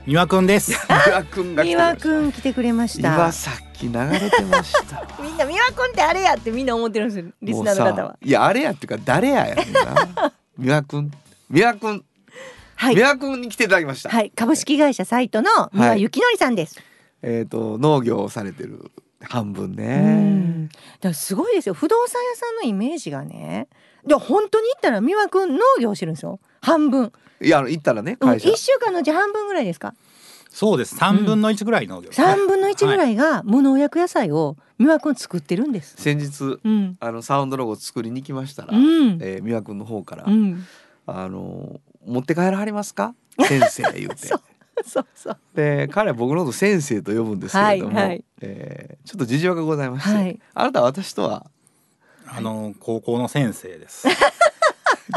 [0.07, 0.73] 三輪くんです。
[0.89, 1.97] 三輪くんが来て美くれました。
[1.97, 3.15] 和くん来てくれました。
[3.15, 4.97] 今さっき流れてました。
[4.97, 7.33] わ みんな美和くんってあれやってみんな思ってるんですよ。
[7.43, 8.17] リスナーの方は。
[8.23, 10.33] いやあれやっていうか誰ややねんな。
[10.57, 11.11] 三輪くん。
[11.51, 12.05] 三輪くん。
[12.77, 12.95] はい。
[12.95, 14.33] 三輪くんに来ていただきました、はい。
[14.35, 16.81] 株式会社サイトの三輪幸則さんです、
[17.23, 19.77] えっ、と農業をされてる半分うん。
[19.77, 21.75] ねだからすごいですよ。
[21.75, 23.69] 不動産屋さんのイメージがね
[24.09, 26.41] で本当に言ったら美和くん農業してるんですよ。
[26.61, 29.95] 半分、いやあの行ったらねうん、会社、一週間のうち半分ぐらいですか？
[30.51, 30.97] そうです。
[30.97, 32.27] 三分の一ぐらい農業ですね。
[32.27, 33.13] 三分の一ぐらい。
[33.13, 35.95] いが無農薬野菜を美和くん作ってるんです。
[35.99, 36.97] 先日うん。
[37.01, 39.19] あのサウンドロゴ作りに来ましたら、うん。
[39.21, 40.65] えー三輪くんの方から、うん。
[41.07, 43.15] あの持って帰らはりますか？
[43.47, 44.27] 先生言うて。
[44.27, 44.41] そう
[44.85, 45.39] そうそう。
[45.55, 48.25] で彼は僕のこと先生と呼ぶんですけれども、はいはい。
[48.41, 50.41] えーちょっと事情がございまして、はい。
[50.55, 51.47] あなたは私とは
[52.37, 54.07] あの高校の先生です。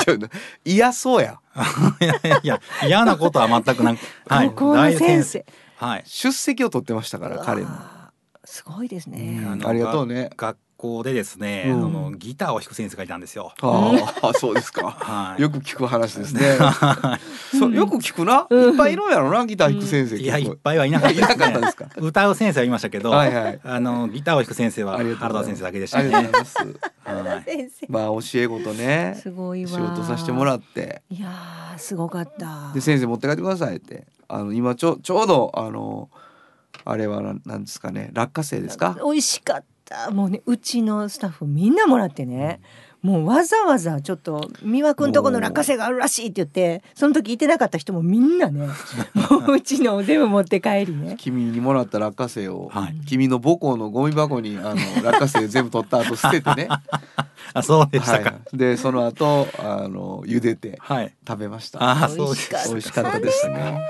[0.06, 0.28] ちょっと
[0.64, 1.40] 嫌そうや
[2.00, 4.00] いやいやいや嫌なことは全くなく。
[4.28, 4.50] はい。
[4.50, 5.46] 高校の大先生
[5.76, 6.04] はい。
[6.06, 7.70] 出席を取ってましたから彼の、
[8.46, 11.86] すごいですね、のありがとうねが学校でですね、うん。
[11.86, 13.54] あのギターを弾く先生がいたんですよ。
[13.62, 14.90] ああそうですか。
[14.90, 15.42] はい。
[15.42, 16.58] よく聞く話ですね。
[17.60, 21.36] そうよく聞くな、いっぱいいるんやろなギター弾く先生、いやいっぱいはいなかったです、ね。
[21.36, 21.86] いなかったですか。
[21.98, 23.60] 歌う先生はいましたけど、はいはい。
[23.64, 25.56] あのギターを弾く先生はありがとう原ございます。
[25.56, 26.58] 田先生だけでしたありがとうねございます。
[27.04, 27.44] はい。
[27.44, 27.88] 先生。
[27.90, 29.20] まあ教え子とね。
[29.22, 29.70] すごいわ。
[29.70, 31.04] 仕事させてもらって。
[31.12, 32.72] いやーすごかった。
[32.74, 34.08] で先生持って帰ってくださいって。
[34.28, 36.10] あの今ちょちょうどあの
[36.86, 38.10] あれはなんなんですかね。
[38.14, 38.98] 落花生ですか？
[39.04, 42.62] 美味しかったもうねうちのスタッフみんなもらってね、
[43.02, 48.68] もうわざわざちょっと美和くんとこの落花生があるらしいって言ってその時いてなかった人もみんなね
[49.30, 51.16] もううちのを全部持って帰りね。
[51.18, 52.96] 君にもらった落花生を、はい。
[53.08, 56.68] 君の母校のゴミ箱にあの 落花生全部取った後捨ててね。
[57.54, 58.30] あそうでしたか。
[58.30, 61.14] はい、でその後あの茹でてはい。
[61.28, 61.80] 食べました。
[61.82, 63.82] あ美そうです味しかった美味しかったですね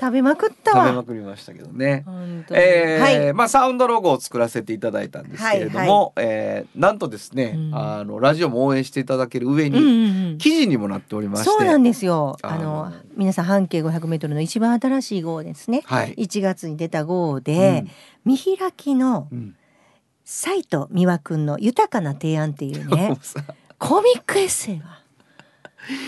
[0.00, 2.04] 食べまくった食べわまくりましたけどね。
[2.50, 3.32] えーはい。
[3.34, 7.74] まあサウンドロゴを作らせていただいたんですけれども、えーなんとですね、うん。
[7.74, 10.38] あのラジオも応援していただける上に、うんうんうん。
[10.38, 11.44] 記事にもなっておりまして。
[11.50, 12.36] そうなんですよ。
[12.42, 15.82] ああのの皆さん半径500メートルの一番新しい号ですね。
[15.84, 17.84] はい、1月に出た号で、
[18.24, 19.54] 見開きのうん。
[20.30, 23.16] サイト美和くんの豊かな提案っていうもね
[23.78, 25.00] コミックエッセイが。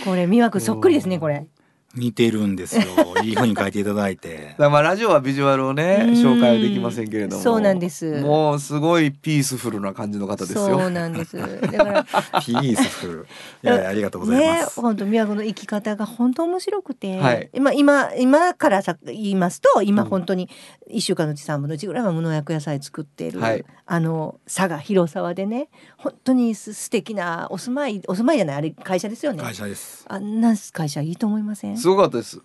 [0.05, 1.46] これ美和くんそっくりですねこれ。
[1.94, 2.83] 似てるんですよ。
[3.24, 11.37] いい風に書いていただいてまあラジオはビジュアルをねうん紹介はできませんけれどもそうなんですもうすごいピースフルな感じの方ですよそうなんです。
[11.37, 12.05] だから
[12.40, 13.26] ピースフル。
[13.62, 14.81] いやいやありがとうございねます。
[14.81, 20.48] 本当美和くんの生き方が本当面白くて、はい今今今からさ言いますと今うん本当に
[20.88, 29.42] 一週間のうち三分の一ぐらいは無農薬野菜作っている、はいあの佐賀広沢でね本当にす素敵なお住まいお住まいじゃないあれ会社ですよね。
[29.42, 30.05] 会社です。
[30.09, 31.76] あんな会社いいと思いません？
[31.81, 32.40] すごかったです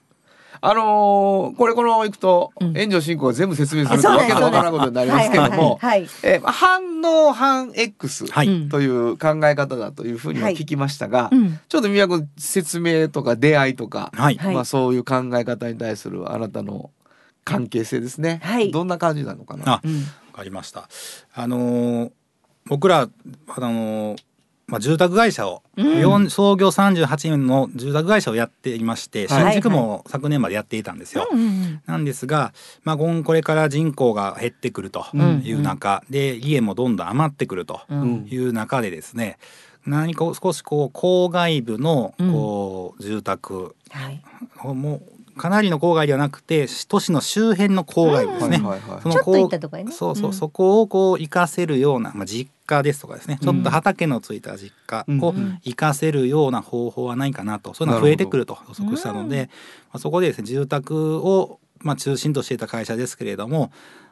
[0.62, 8.48] あのーこれこのままいくと、うん炎上進行が全部説明するわけのわからんことになりますけれども、はいはいはいえ反応反 X はい。
[8.48, 14.38] うんという考え方だというふうには聞きましたが、うんちょっと宮君説明とか出会いとか、はい。
[14.38, 16.90] はいまあ、そういう考え方に対するあなたの
[17.44, 18.40] 関係性ですね。
[18.42, 19.64] はいどんな感じなのかな。
[19.68, 19.82] あ、わ
[20.34, 20.90] かりました。
[21.34, 22.12] あのー
[22.68, 24.18] 僕らあのー
[24.68, 29.54] まあ住宅会社を、四創業38年の住宅会社をやっていまして、はい。
[29.54, 31.28] 新宿も昨年までやっていたんですよ。
[31.32, 35.06] うんうんなんですが、まあ、今これから人口が減ってくると
[35.44, 38.28] いう中で、家もどんどん余ってくるとうん。
[38.30, 39.38] いう中でですね
[39.86, 44.22] 何か少しこう郊外部のこう住宅はい。
[44.64, 45.02] もう
[45.38, 48.58] かなりの郊外ではなくて都市の周辺の郊外部ですね。
[48.58, 49.02] はいはいはい。
[49.02, 50.34] そのちょっと行こうったとこやねそうそう、うん。
[50.34, 55.60] そこをこう活かせるような、まあ、実家ですとかですね、ちょっと畑のついた実家をうん。
[55.64, 59.50] 活かせるような方法はないかなとそういうのが増えてくると予測したので、
[59.92, 63.72] まあ、そこでですね住宅を、まあ、中心としていた会社ですけれども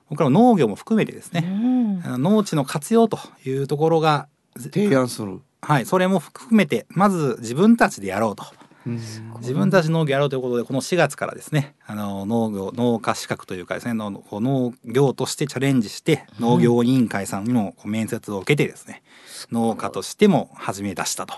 [0.10, 5.40] 僕らは農業も含めてですうね、農地の活用というところが、提案する。
[5.62, 8.44] はい、それも含めてまず自分たちでやろうと。
[8.86, 8.94] うん。
[9.40, 19.04] 自分たち農業やろうということでこの4月からですねあの農業農家資格というかですね農業としてチャレンジして農業委員会さんにも面接を受けてですね
[19.52, 21.36] 農家としても始め出したと。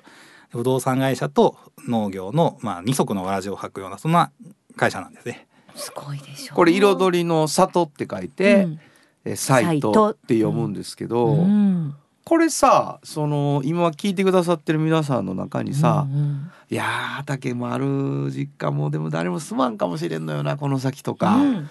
[0.51, 4.31] 不動産会社と農業の、まあ、二足のわらじを履くようなそんな
[4.77, 5.47] 会社なんですね。
[5.75, 8.79] すごいでしょこれ彩りの里って書いて、うん。
[9.25, 11.95] えサイトって読むんですけど、うん。
[12.23, 21.69] これさその今聞いてくださってる皆さんの中にさ、うんいやー畑もある実家もでも誰も住まんかもしれんのよなこの先とか、うん。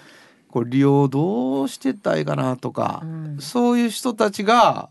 [0.49, 3.37] これ利用どうしてったらいいかなとか、うん。
[3.39, 4.89] そういう人たちが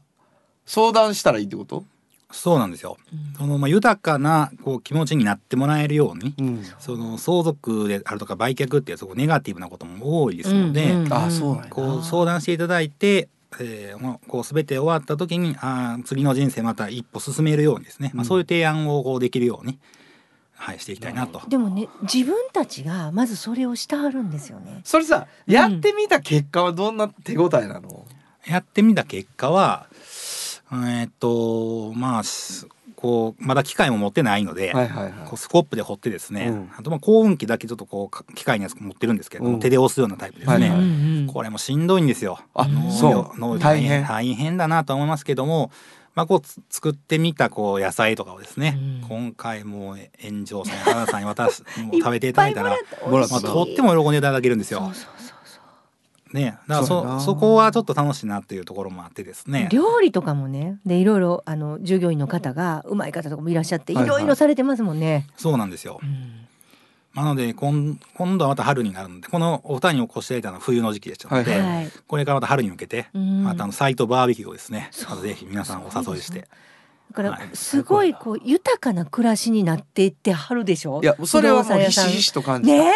[0.67, 1.85] 相談したらいいってこと、
[2.31, 2.99] そうなんですよ。
[3.39, 11.13] そのまあ豊かなこう気持ちになってもらえるように、うん、その相続であるとか売却っていうすごくネガティブなことも多いですので、うんうん。
[11.13, 13.29] あそうなんこう相談していただいて、
[13.61, 19.79] えーもうこう全て終わった時にあー次の人生また一歩進めるようにですね、まあ、そういう提案をこうできるように、
[20.55, 21.43] はい、していきたいなと。
[21.49, 24.81] でもね自分たちがまずそれをしてはるんですよね。
[24.85, 28.07] それさやってみた結果はどんな手応えなの、
[28.47, 29.87] やってみた結果は
[30.73, 32.67] えーっとまあす
[33.05, 35.13] こうまだ機械も持ってないので、はいはいはい。
[35.27, 36.71] こうスコップで掘ってですね、うん。
[36.75, 39.61] あとまあ幸運機だけちょっとこうか機械のやつ持ってるんですけど、うん。
[39.61, 40.71] 手で押すようなタイプですね。
[40.71, 40.79] はいはい。
[40.79, 40.83] う
[41.25, 42.39] んこれもしんどいんですよ。
[42.55, 43.39] あ農業そう。
[43.39, 44.07] 農業大変。
[44.07, 44.57] 大変。
[44.57, 45.71] だなと思いますけども、
[46.15, 49.07] まあこうつ作ってみたこう野菜とかをですね、うん。
[49.07, 54.81] 今回もう炎上さん原田さんに渡す もう食べていただいたら、いっぱいもらったまあとっても喜んでいただけるんですよ。
[54.81, 55.34] そうそうそう
[56.35, 59.69] ね、だからそそそこはちょっと楽しいなっていうところもあってですね。
[59.71, 64.19] 料理とかもねでいろいろあの従業員の方がうまい方とかもいらっしゃっていはいはい。
[64.19, 65.29] ろいろされてますもんね。
[65.37, 66.01] そうなんですよ。
[66.03, 66.41] うん。
[67.15, 71.91] なので今今度はまた春になるので、このお二人にお越しいただいたのは冬の時期でしたので、はいはい。
[72.09, 73.45] これからまた春に向けて、うん。
[73.45, 76.41] またあのサイトバーベキューをですね、またぜひ皆さんお誘いして。
[76.41, 76.47] だ
[77.15, 77.49] からはい。
[77.53, 81.01] すごいこう豊かな暮らしになっていってはるでしょ？
[81.05, 82.93] いやそれはもうひしひしと感じた、ね？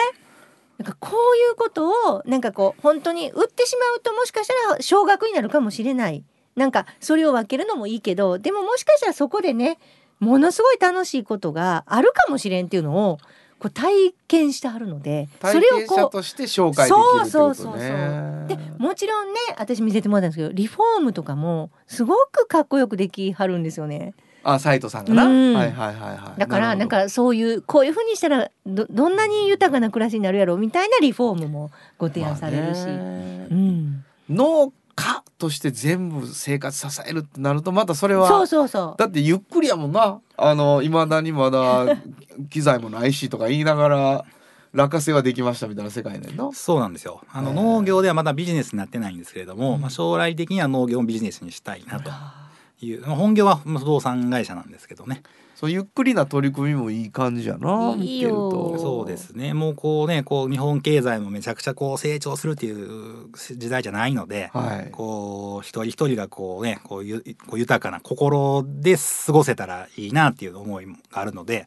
[0.79, 6.25] なんかこういうことをなんかこう本当に売ってしまうともしかしたら少額になるかもしれない。
[6.55, 9.79] なんかそれを分けるのもいいけどでももしかしたらそこでね
[10.19, 13.19] ものすごい楽しいことがあるかもしれんっていうのを
[13.61, 17.79] こう体験してはるのでそ体れをこうとして紹介できるってことそうそうそうそう。
[17.79, 24.14] ねでもちろんね私見せてもらったんですけどリフォームとかもすごくかっこよくできはるんですよね。
[24.55, 25.55] あ斉藤さんがな、うん。
[25.55, 26.41] はいはいはいはい。
[26.41, 33.47] だからなんかそういうこういうふうにしたらどどんなに豊かな暮らしになるやろうみたいなリフォームもご提案されるし、まあね。
[33.51, 38.99] うん、農家として全部生活支えるってなるとまたそれはそうそうそう。
[38.99, 40.21] だってゆっくりやもんな。
[40.37, 41.97] あのいまだにまだ
[42.51, 44.25] 機材もないしとか言いながら
[44.73, 47.23] 落花生はできましたみたいな世界ねそうなんですよ。
[47.33, 52.11] あの農業ではまだビジネスになってないんですけれども、まあ将来的には農業をビジネスにしたいなと
[52.81, 55.23] いう、まあ本業は不動産会社なんですけどね。
[55.55, 59.55] そうゆっくりな取り組みもいい感じやな見てるとそうですね。
[59.55, 71.67] もうこうね、こう日本経済もめちゃくちゃこう成長するっていう時代じゃないので、はいこう一人一人がこうね、こうゆこう豊かな心で過ごせたらいいなっていう思いがあるので、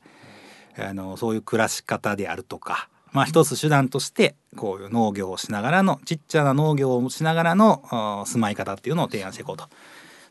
[0.78, 2.88] あのそういう暮らし方であるとか。
[3.12, 9.68] まあ一つ手段としてこういう農業をしながらのちっちゃな農業をしながらの住まい方っていうのを提案していこうと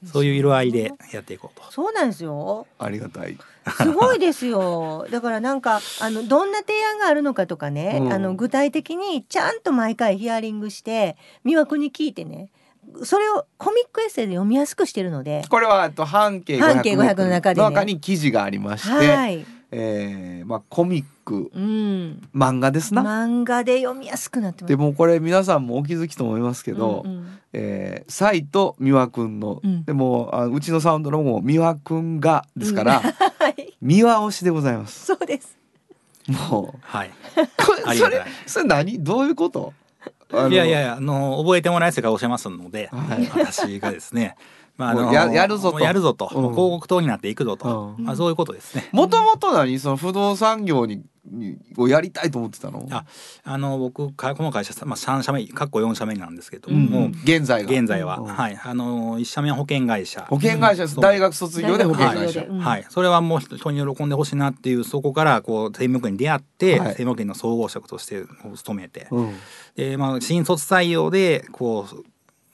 [0.04, 1.70] そういう色合いでやっていこうと。
[1.70, 2.66] そうなんですよ。
[2.78, 3.36] ありがたい。
[3.76, 5.06] すごいですよ。
[5.10, 8.12] だからなんかあのどんな提案があるのかとかね、うん。
[8.12, 12.50] あの具体的にちゃんと毎回ヒアリングして美和君に聞いてね
[13.04, 17.68] それをコミックエッセイで読みやすくしてるのでこれはえっと半径500半径500の中でね。
[17.68, 21.50] 中に記事がありまして、はい、えーまあコミック。
[21.54, 24.68] うん、漫画ですな、漫画で読みやすくなってます。
[24.68, 29.84] でもこれ皆さんもお気づきと思いますけど、うんうんえー、サイと美和くんの、うん。
[29.84, 33.74] でもあうちのサウンドのも美和くんがですから、はい。
[33.80, 35.06] 美和推しでございます。
[35.06, 35.56] そうです。
[36.26, 37.10] もうはい。
[37.64, 39.04] これそありがたいれそれ何？
[39.04, 39.72] どういうこと？
[40.32, 43.26] あのいやいやいやあの覚えてもらえせかおっしゃいますので、はい。
[43.28, 44.34] 私がですね
[44.80, 45.80] まああのややるぞと。
[45.80, 46.42] やるぞと、うん。
[46.50, 48.04] 広告塔になっていくぞと、うん。
[48.04, 48.88] まあそういうことですね。
[48.92, 52.86] もともと何その不動産業ににをやりたいと思ってたの？
[52.90, 53.04] あ
[53.44, 56.72] あの僕かこの会社まあ三社目かっこ四社目なんですけど。
[56.72, 56.86] うん。
[56.86, 58.24] も、現在が現在は、うん。
[58.24, 58.58] はい。
[58.64, 60.22] あの一社目は保険会社。
[60.30, 62.48] 保険会社大学卒業で保険会社大学卒業で。
[62.48, 62.58] うん。
[62.60, 66.78] はい、それはもう人人に喜んでほしいなっていうそこからこう政務局に出会って、はい。
[66.78, 68.24] 政務局の総合職として
[68.56, 69.34] 勤めて、うん。
[69.76, 72.04] でまあ、新卒採用でこう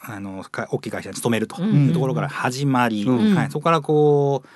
[0.09, 1.89] あのか大きい会社に勤めるとうん。
[1.89, 3.35] いうところから始まり、うん。
[3.35, 4.49] はい、そこからこう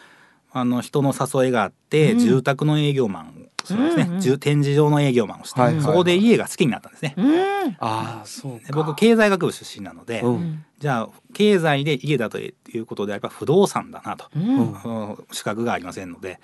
[0.53, 2.18] あの人の誘いがあって、うん。
[2.18, 3.30] 住宅の営業マンを
[3.64, 7.14] するんですね、うんうん住展示場の営業マンをして、そこで家が好きになったんですね。
[7.16, 7.76] うん。
[7.78, 10.64] ああそう僕経済学部出身なので、うん。
[10.78, 14.72] じゃあ経済で家だということであれば不動産だなと、うん。
[14.72, 15.24] うん。
[15.32, 16.40] 資格がありませんので。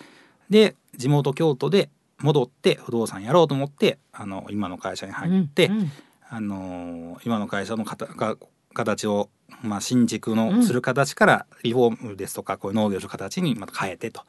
[0.48, 5.90] で地元京都で戻って不動産やろうと思ってあの今の会社に入って、うん。
[6.28, 8.36] あの今の会社のかたが
[8.76, 9.30] 形を、
[9.62, 10.36] まあ、新築うん。
[10.36, 14.22] のする形からリフォームですとかこういう農業の形にまた変えてと、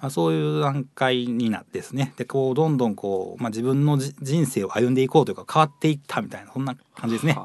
[0.00, 2.12] まあ、そういう段階になってですね。
[2.16, 7.36] でこうどんどんこう、まあ、自分のじ人生を歩んでいこうというか変わっていったみたいなそんな感じですね。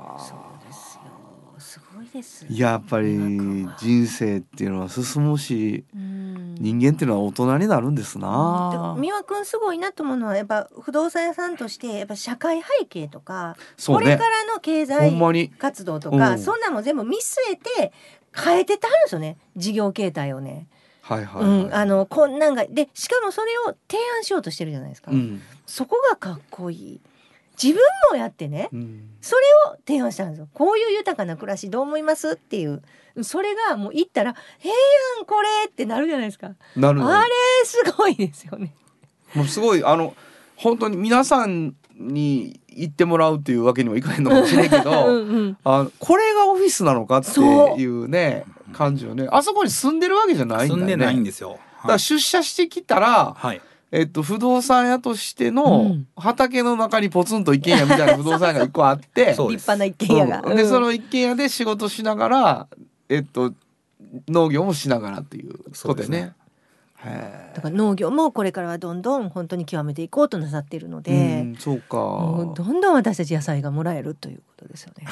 [2.14, 6.34] ですややっぱり人生っていうのは進むしうん。
[6.56, 13.86] 人間っていうのは大人になるんですでな美輪君すごいなと思うのはやっぱ不動産屋さんとしてやっぱ社会背景とか、ね。
[13.86, 16.40] これからの経ほ済活動とか、うん。
[16.40, 17.92] そんなんも全部見据えて
[18.36, 19.38] 変えてってはるんですよね。
[19.56, 20.68] 事業形態をね。
[21.02, 21.64] はいはい、はい。
[21.66, 25.42] うん、あのこんなんがでしかもそれを提案しようとしてるじゃないですか、うん。
[25.66, 27.02] そこがかっこいい
[27.62, 27.82] 自分
[28.12, 29.10] もやってねうん。
[29.22, 29.42] それ
[29.72, 30.48] を提案したんですよ。
[30.54, 32.82] こういう豊かな暮らしどう思いますっていう。
[33.22, 34.70] それがもう言ったら「ええ
[35.18, 36.52] やんこれ!」ってなるじゃないですか。
[36.76, 37.30] なるあれ
[37.64, 38.74] すごいですよね。
[39.36, 40.16] もうすごいあの
[40.56, 45.58] 本当に皆さんに行ってもらうっていうわけにもいかへんのかもしれんけ うどんうん。
[45.64, 49.28] あこれがオフィスなのかっていうね感じよね。
[49.32, 50.82] あそこに住んでるわけじゃないんだよね。
[50.82, 51.60] 住んでないんですよ。
[51.84, 53.62] だから出社してきたら、はい、
[53.96, 56.08] えっと、不動産屋としてうのん。
[56.18, 60.42] 畑の中にポツンと一軒家みたいな不動産屋が一個あって 立派な一軒家が。
[60.44, 60.56] うん。
[60.56, 60.70] でうん。
[60.70, 62.68] その一軒家で仕事しながら
[63.08, 63.54] えっと
[64.28, 66.34] 農業もしながらっていうことでね。
[67.06, 71.98] へだから農業もこれからはどんどん本当に極めていこうとなさっているのえで、うんそうか。
[72.56, 75.06] どんどん私たち野菜がもらえるということですよね。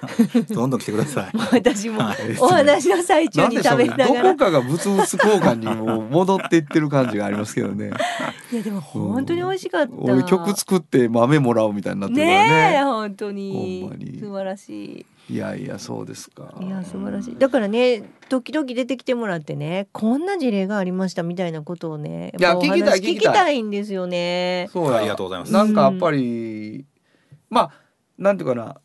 [0.54, 1.30] どんどん来てください。
[1.52, 7.90] 私もはいお話の最中に食べながらどこかが物々交換にもう戻っていってる感じがありますけどね。
[8.52, 9.92] いやでも本当に美味しかった。
[9.96, 12.84] 俺曲作って豆もらおうみたいになってるからねえね。
[12.84, 16.54] 本当に素晴らしいやいやそうですか。
[16.60, 16.66] い。
[16.66, 17.36] いや素晴らしい。
[17.38, 24.68] だからね時々出てきてもらってねこんな事例がありましたみたいなことをねいや聞きたい聞聞ききたいんですよね。
[24.72, 26.86] そうやありがとうございますなんかやっぱり、
[27.50, 27.70] まあ
[28.16, 28.80] なんていうかな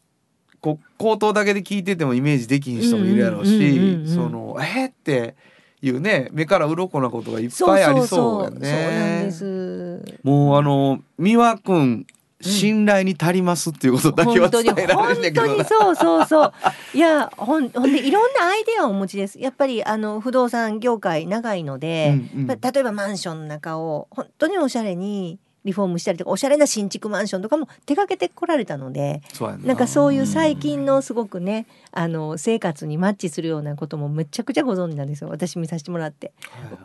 [0.59, 5.35] こう口頭だけで聞いててもイメージできん人もいるやろうし、うんうんうんうんうんそのえーって
[5.81, 8.57] いうね目から鱗なことがいっぱいありそうやね。
[8.57, 10.19] そうなんです。
[10.23, 12.07] もうあの美和くん
[12.43, 15.41] 信頼に足りますっていうことだけは伝えられるんだけど。
[15.41, 16.53] な本当にそうそうそう。
[16.93, 19.39] いやほんほんでいろんなアイデアをお持ちです。
[19.39, 22.47] やっぱりあの不動産業界長いので、うんうん。
[22.47, 29.21] まあ例えばマンションの中を本当におしゃれにリフォームしたりとかおしゃれな新築マンションとかも手掛けてこられたので
[29.63, 29.73] な。
[29.73, 35.29] んかそういう最近のすごくねあの生活にマッチするようなこともめちゃくちゃご存知なんですよ。
[35.29, 36.33] 私見させてもらって。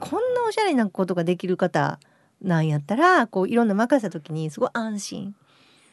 [0.01, 1.99] こんなおしゃれなことができる方
[2.41, 5.35] なんやったらこういろんな任せた時にすごい安心。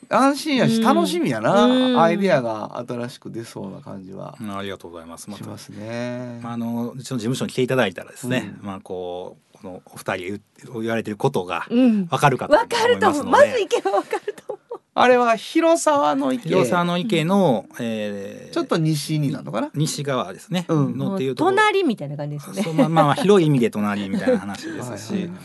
[0.10, 5.30] 安心やしうん楽しみやな、うんアイデアが新しく出そうな感じはうんありがとうございます。
[5.30, 6.39] まますね。
[6.41, 10.41] まあ、あのうちの事務所に来ていただいたらですね、うんまあこうこのお二人言
[10.82, 13.24] 言われてることがうんわかるかとわかると思う。
[13.26, 14.60] まず行けばわかると思う。
[14.97, 19.70] あれは広沢の池広沢の池の、えーちょっと西になるのかな？
[19.74, 21.58] 西側ですね、うんのっていうところ。
[21.58, 22.74] 隣みたいな感じですよね。
[22.74, 25.39] まあまあまあ広い意味で隣みたいな話ですし、 はいはいはい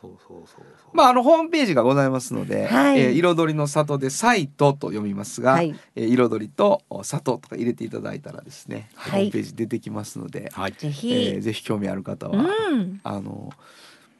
[0.00, 0.57] そうそうそうそう。
[0.92, 10.72] まああのホームページがございますので、はいえー彩りの里でサイトと読みますが、はいえー彩りとお里とか入れていただいたらですね、はいホームページ出てきますので、はい。
[10.72, 11.12] ぜひ。
[11.12, 12.36] えーぜひ興味ある方は、
[12.70, 13.00] うん。
[13.04, 13.50] あの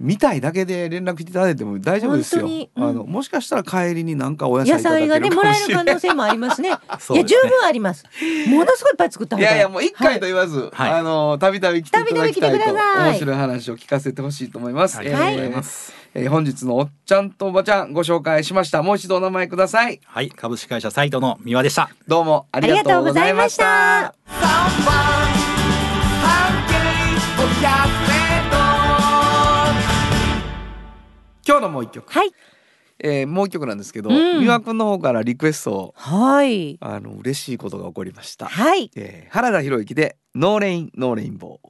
[0.00, 2.46] 見たいだけで連絡いただいても大丈夫ですよ。
[2.46, 5.56] うんあのもしかしたら帰りになんかお野菜野菜がねもら。
[5.56, 6.70] える可能性もありますね。
[7.00, 8.04] すね十分あります。
[8.48, 14.98] ものすごいいっぱい作ったいやいやもう一回と言わず、はいあのたびたび来ていただきたいと面白い話を聞かせてほしいと思います。
[14.98, 15.97] ありがとうございえーます。
[16.14, 18.82] えー本日のおっちゃんとおばちゃんご紹介しました。
[18.82, 20.00] もう一度お名前ください。
[20.04, 21.90] はい、株式会社彩里の三輪でした。
[22.06, 24.14] どうもありがとうございました。
[31.46, 32.12] 今日のもう一曲。
[32.12, 32.30] はい。
[33.00, 38.46] えーもう一曲なんですけど、うん三輪くんの方からリクエストをはいあの嬉しいことが起こりました。
[38.46, 41.68] はいえー原田博之で No Rain No Rainbow。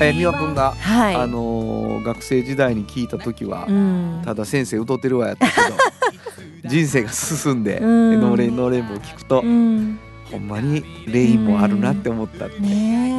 [0.00, 1.14] えー、三輪くんが、はい。
[1.14, 4.22] あのー学生時代に聞いた時は、うん。
[4.24, 5.76] ただ先生歌ってるわやったけど
[6.70, 8.20] 人生が進んで、うん。
[8.20, 9.98] No Rain No Rainbow 聞くと、うん。
[10.30, 12.68] ほんまに rain もあるなって思ったって、ね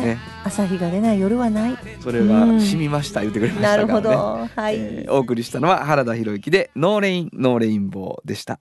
[0.04, 0.06] え。
[0.08, 0.18] ね。
[0.44, 1.78] 朝日が出ない夜はない。
[2.00, 3.94] それが染みました、言ってくれましたからね。
[3.94, 4.50] なるほど。
[4.56, 8.60] はい、えーお送りしたのは原田博之で No Rain No Rainbow でした。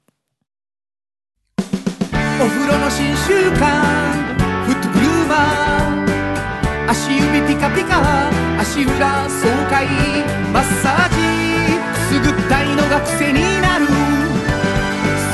[2.42, 4.29] お風呂の新習慣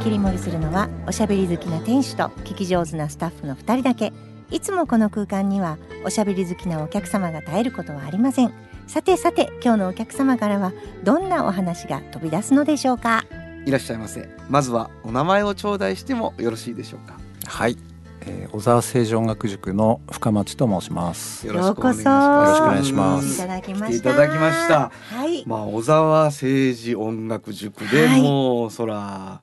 [0.00, 4.12] 切り盛りするのはおしゃべり好きな店主と聞き上手なスタッフの2人だけ
[4.50, 8.52] いつもこの空間にはおしゃべり好きなお客様が絶えることはありません
[8.86, 10.72] さてさて今日のお客様からは
[11.04, 13.24] どんなお話が飛び出すのでしょうか？
[13.66, 14.28] いらっしゃいませ。
[14.48, 17.16] まずはお名前を頂戴してもよろしいでしょうか？
[17.46, 17.76] はい、
[18.22, 21.46] えー小沢清浄音楽塾の深町と申します。
[21.46, 22.08] よろしくお願いします。
[22.08, 24.90] ようこそよろしくお願いしますいただきましたいただきました。
[25.16, 29.42] はいまあ小沢誠治音楽塾で、はいもうそら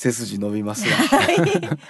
[0.00, 0.96] 背筋伸びますわ。
[0.96, 1.36] はい、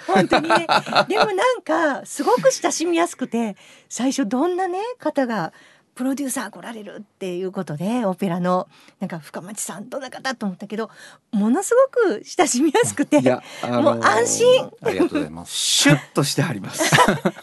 [0.05, 0.67] 本当にね。
[1.07, 3.55] でもなんかすごく親しみやすくて、
[3.87, 5.53] 最初どんなね方が
[5.95, 8.67] プロデューサー来られるっていうことでオペラの
[8.99, 10.89] なんか深町さんどんな方と思ったけど、
[11.31, 11.73] ものす
[12.05, 14.69] ごく親しみやすくて、いや、あのもう安心。
[14.81, 15.55] ありがとうございます。
[15.55, 16.83] シュッとしてあります。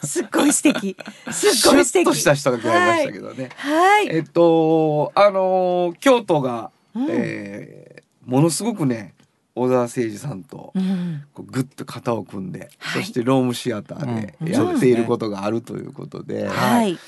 [0.06, 0.98] すっごい素敵。
[1.32, 2.02] すっごい素敵。
[2.02, 3.48] ッとした人が来られましたけどね。
[3.56, 4.08] はい。
[4.08, 7.98] えっとあの京都が、うんえー
[8.28, 9.14] ものすごくね
[9.58, 16.98] 小沢誠治さんとうんこうグッと肩を組んで、はいそしてロームシアターでうんやっていることがあるということで、はい。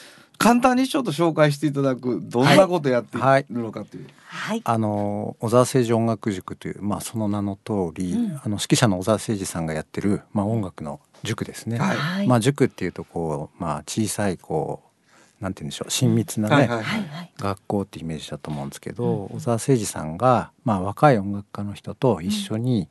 [0.41, 3.21] 簡単にちょっと紹介していただくどんなことやってい
[3.51, 4.07] るのかという。
[4.27, 4.63] はい。
[4.65, 11.79] あの小沢清浄音楽塾というまあその名の通り、うんあの指揮者の小沢誠治さんがやってるまあ音楽の塾ですね。
[11.79, 12.27] はいはい。
[12.27, 14.90] まあ塾っていうとこうまあ小さいこう
[15.41, 17.33] なんて言うんでしょう親密なね、はいはいはいはい。
[17.39, 22.89] 学校ってイメージだと思うんですけど、小沢誠治さんがまあ若い音楽家の人と一緒に、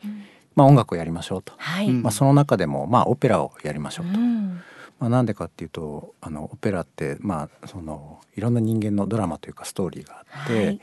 [0.56, 1.54] まあ音楽をやりましょうと。
[2.02, 4.20] まあその中でもまあオペラをやりましょうと。
[4.20, 4.62] うん
[5.00, 10.80] まあ、なんでかっていうとあのオペラってまあそのいろんな人間のドラマというかストーリーがあって、はい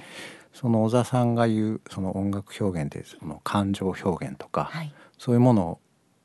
[0.57, 4.95] その小沢さんが言うその音楽表現でその感情表現とか、はい。
[5.19, 5.79] そういうもの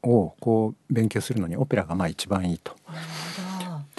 [0.03, 2.73] をこう勉強するのにオペラがまあ一番いいと。
[2.87, 2.99] なる
[3.35, 3.50] ほど。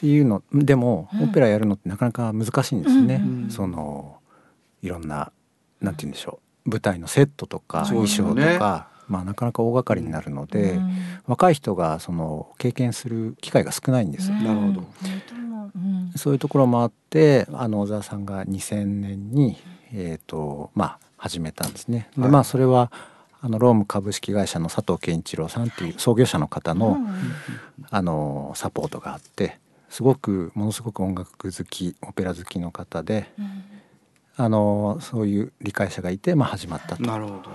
[0.02, 1.22] っていうのでも、うん。
[1.24, 3.22] オペラやるのってなかなか難しいんですね。
[3.22, 3.44] うん。
[3.44, 3.50] うん。
[3.50, 4.16] その
[4.82, 5.30] いろんな
[5.80, 6.70] なんて言うんでしょう。
[6.70, 10.92] 舞台のセットとか衣装とか、まあなかなか大掛かりになるので、うん。
[11.26, 14.36] 若い人がその経験する機会が少ないんですよ。
[14.38, 14.84] なるほど。
[16.16, 19.56] そういうところもあってあの小沢さんが2000年に、
[19.92, 22.08] えーとまあ、始めたんですね。
[22.16, 22.30] ではい。
[22.32, 22.90] まあそれは
[23.40, 27.06] あのローム株式会社の佐藤健一郎さんっていう創業者の方の,、うん。
[27.90, 29.58] あのサポートがあって
[29.92, 33.64] すごくものすごく音楽好きオペラ好きの方でうん
[34.34, 37.02] あのそういう理解者がいて、まあ、始まったと。
[37.02, 37.50] なるほど。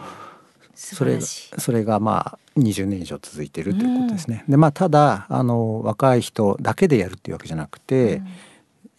[0.76, 1.60] 素それが晴らしい。
[1.60, 4.46] それがまあ20年以上続いているということですね。
[4.48, 8.22] でまあただあの若い人だけでやるっていうわけじゃなくて、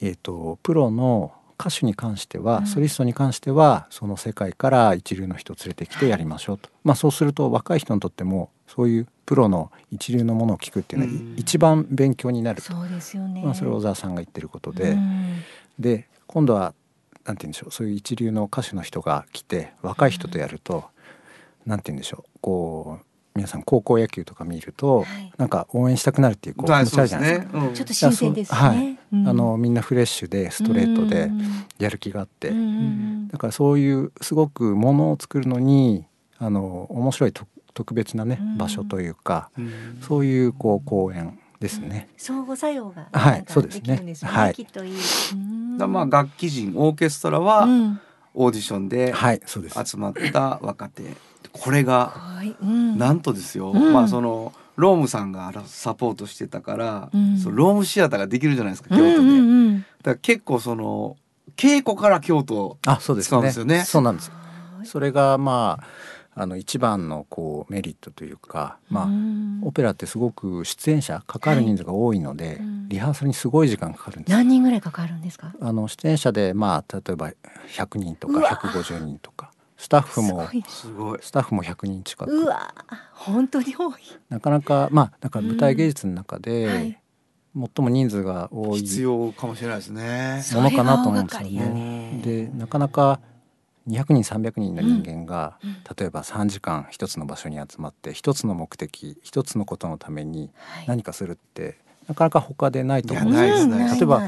[0.00, 11.34] えー、とプロの歌手に関しては、うんソリストに関してはその世界から一流の人を連れてきてやりましょうと、まあ、そうすると若い人にとってもそういうプロの一流のものを聞くっていうのは、うん。
[11.36, 13.42] 一番勉強になると、そうですよね。
[13.42, 15.42] まあ、それは小沢さんが言ってることで、うん。
[15.80, 16.74] で今度は
[17.24, 20.84] なんて言うんでしょうそういう一流の歌手の人が来て若い人とやると、
[21.66, 23.04] なんて言うんでしょうこう
[23.34, 25.32] 皆さん高校野球とか見ると、はい。
[25.38, 27.58] なんか応援したくなるっていうこう気はい持ちあるじゃないですか。
[27.58, 27.74] うん。
[27.74, 28.58] ちょっと新鮮ですね。
[28.60, 28.98] はい。
[29.12, 29.28] うん。
[29.28, 31.42] あのみんなフレッシュでストレートでうん。
[31.80, 36.06] やる気があって、うんうんだからそういうすごくものを作るのに
[36.38, 37.46] あの面白いと
[37.78, 38.58] 特別なねうん。
[38.58, 39.98] 場所というか、うん。
[40.00, 42.08] そういうこう公演ですね。
[42.16, 44.16] 相互作用がはいそうですね。
[44.24, 44.54] はい。
[44.54, 44.94] きっといい。
[45.32, 45.78] うん。
[45.78, 48.00] だまあ楽器陣オーケストラはうん。
[48.34, 49.14] オーディションで。
[49.84, 51.04] 集まった若手。
[51.52, 52.42] これが
[52.96, 53.92] なんとですよ、うん。
[53.92, 57.38] まあそのロームさんがサポートしてたから、うん。
[57.38, 59.38] そのロームシアターができるじゃないですか京都で、うんうん。
[59.38, 61.16] うんだから結構その
[61.56, 63.28] 稽古から京都あ、そうですね。
[63.28, 63.84] 使うんですよね。
[63.84, 64.32] そうなんです。
[64.82, 65.86] それがまあ
[66.40, 72.88] あの一番のこうメリットというか、まあ、うんオペラってすごく出演者かかる人数が多いので、うん。
[72.88, 74.32] リハーサルにすごい時間かかるんです。
[74.32, 74.38] よ。
[74.38, 75.52] 何人ぐらいかかるんですか？
[75.60, 77.32] あの出演者でまあ例えば
[77.74, 78.50] 100人とかうわ。
[78.50, 79.50] 150人とか。
[79.76, 80.48] スタッフも
[81.20, 82.30] スタッフも100人近く。
[82.32, 82.74] うわ。
[83.12, 83.94] 本当に多い。
[84.28, 86.98] なかなかまあだから舞台芸術の中で、はい。
[87.54, 88.78] 最も人数が多い。
[88.78, 90.42] 必要かもしれないですね。
[90.54, 91.42] ものかなと思うんですよ。
[91.48, 92.20] ね。
[92.24, 93.20] でなかなか
[93.88, 95.70] 200人300人の人間が、うん。
[95.70, 95.76] うん。
[95.96, 100.86] 例えば3時間一つの場所に集まって一つの目的一つのことのためにはい。
[100.86, 101.78] 何かするって
[102.08, 103.26] なかなか他でないと思う。
[103.26, 103.98] んですねうん。
[103.98, 104.22] 例えば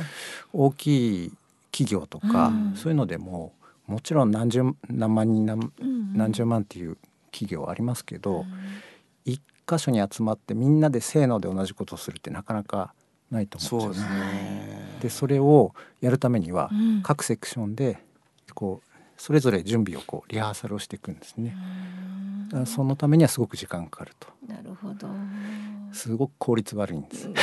[0.52, 1.32] 大きい
[1.72, 2.76] 企業とか、うん。
[2.76, 3.52] そういうのでも
[3.86, 6.12] もちろん何十何万人何うん。
[6.14, 6.96] 何十万っていう
[7.30, 8.46] 企業ありますけど、
[9.24, 12.92] 一箇所に集まってみんなでせーので同じことをするってなかなか
[13.30, 14.10] ないと思そううんですね。
[14.10, 14.96] ね。
[15.00, 17.02] でそれをやるためにはうん。
[17.02, 17.98] 各セクションで
[18.54, 18.89] こう
[19.20, 21.54] それぞれ準備をこうリハーサルをしていくんですね。
[22.64, 25.08] そのためにはすごく時間かかるとなるほど。
[25.92, 27.30] すごく効率悪いんです。
[27.32, 27.40] だ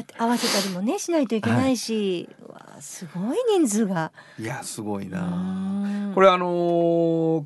[0.00, 4.10] って合わせたりもねしないといけないし、うわあすごい人数が。
[4.38, 5.20] いやすごいな。
[5.22, 7.44] うんこれあのー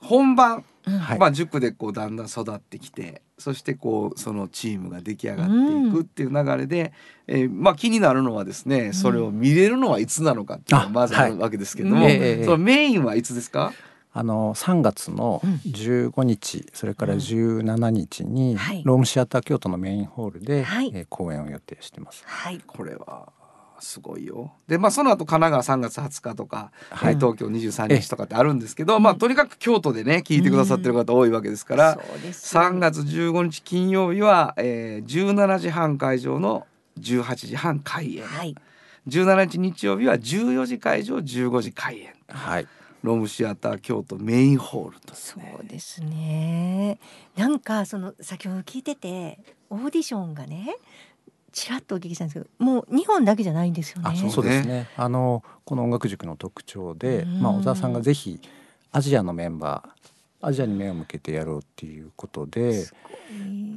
[0.00, 5.52] 本番、うんはいまあ塾でこうだんだん育ってきてそしてこうそのチームが出来上がって
[5.88, 6.92] いくっていう流れで、
[7.26, 12.02] えーまあ気になるのはですね、それを見れるのはいつなのかっていうのがあまずあるはいわけですけども、うん。
[12.10, 12.44] ええ。
[12.44, 13.72] そのメインはいつですか？
[14.12, 15.52] あの3月のうん。
[15.70, 18.82] 15日、それから17日に、はい。
[18.84, 20.90] ロームシアター京都のメインホールで、はい。
[20.94, 22.24] えー公演を予定してます。
[22.26, 22.60] はい。
[22.66, 23.32] これは
[23.80, 24.52] すごいよ。
[24.66, 36.66] でまあその後神奈川3月20日とか、はいえー東京23日とかってあるんですけど、まあとにかく京都でね聞いてくださってる方多いわけですから、そうです3月15日金曜日は、えー、17時半会場の
[37.00, 38.54] 18時半開演はい。
[39.08, 42.68] 17日日曜日は14時会場15時開演はい。
[43.02, 46.98] ロームシアター京都メインホールとですそねうですね。
[47.36, 49.38] なんかその先ほど聞いてて
[49.70, 50.76] オーディションがね
[51.58, 54.10] ちらっとお聞きしたんですけどもう日本だけじゃないんですよね。
[54.12, 54.88] あそうそうですね。
[54.96, 57.40] あのこの音楽塾の特徴で、うん。
[57.42, 58.40] まあ小沢さんがぜひ
[58.92, 62.86] アジアのメンバー、アジアに目を向けてやろうっていうことで、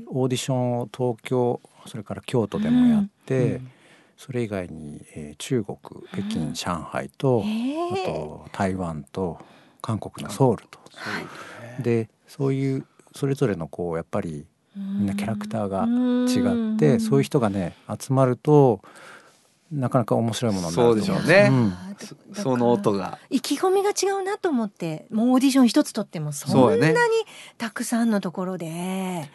[0.07, 3.71] オーディションを東京、それから京都でもやって、うん
[4.17, 5.77] それ以外に、えー中国、
[6.11, 9.39] 北京、上海と、あへえと台湾と
[9.81, 10.79] 韓国のソウルと、
[11.81, 14.45] でそういうそれぞれのこうやっぱり
[14.75, 18.81] みんなキャラクターが違って、そういう人がね集まると
[19.71, 21.49] なかなか面白いものになると思そうでしょうね。
[21.49, 21.73] ん。
[22.33, 23.19] そその音が。
[23.29, 27.13] 意気込みが違うなと思ってもうオーディション一つとってもそんやねなに
[27.57, 29.29] たくさんのところで。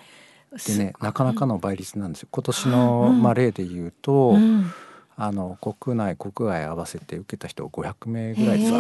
[0.67, 2.29] でねなかなかの倍率なんですよ。
[2.31, 4.71] 今年の、うんまあ、例で言うと、うん。
[5.19, 8.79] あの国内国外合わせて受けた人500名ぐらいですか。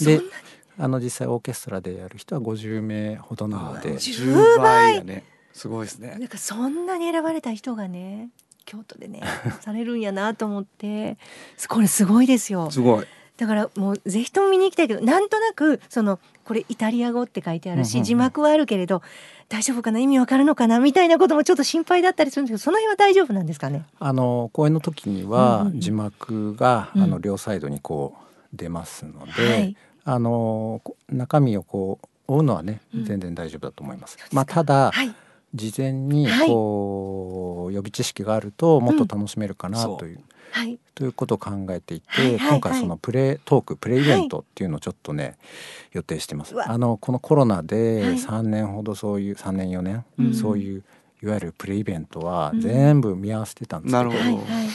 [0.00, 0.30] でなに？
[0.78, 4.98] あの実際オーケストラでやる人は50名ほどなので10倍。
[4.98, 5.24] だね。
[5.52, 6.16] すごいですね。
[6.18, 8.28] なんかそんなに選ばれた人がね
[8.66, 9.22] 京都でね
[9.62, 11.16] されるんやなと思って
[11.68, 12.70] これすごいですよ。
[12.70, 13.06] すごい。
[13.38, 18.04] だからもうぜひとも見に行きたいけどなんとなくそのこれイタリア語って書いてあるし、うんうんうん。
[18.04, 19.02] 字幕はあるけれど
[19.48, 23.84] 大丈夫かな意味わかるのかなみたいなこともちょっと心配だったりするんですけどその辺は大丈夫なんですかね？
[23.98, 25.80] あの公演の時にはうんうんうん。
[25.80, 27.02] 字幕が、うん。
[27.02, 28.14] あの両サイドにこ
[28.52, 29.76] う出ますので、はい
[30.06, 33.04] あのこ中身をこう追うのはね、うん。
[33.04, 34.16] 全然大丈夫だと思います。
[34.32, 35.14] まあただ、はい。
[35.54, 36.48] 事前にはい。
[36.48, 40.78] こう、予備知識があるともっと楽しめるかなという、はい。
[40.94, 42.48] ということを考えていて、はいはいはい。
[42.50, 45.36] 今回そのプレイトークプレイイベントっていうのをちょっとね、
[45.92, 46.54] 予定してます。
[46.60, 48.12] あのこのコロナではい。
[48.14, 50.34] 3年ほどそういう3年4年、うん。
[50.34, 50.84] そういう
[51.22, 52.60] いわゆるプレイイベントはうん。
[52.60, 54.68] 全部見合わせてたんですけど、なるほどはいはい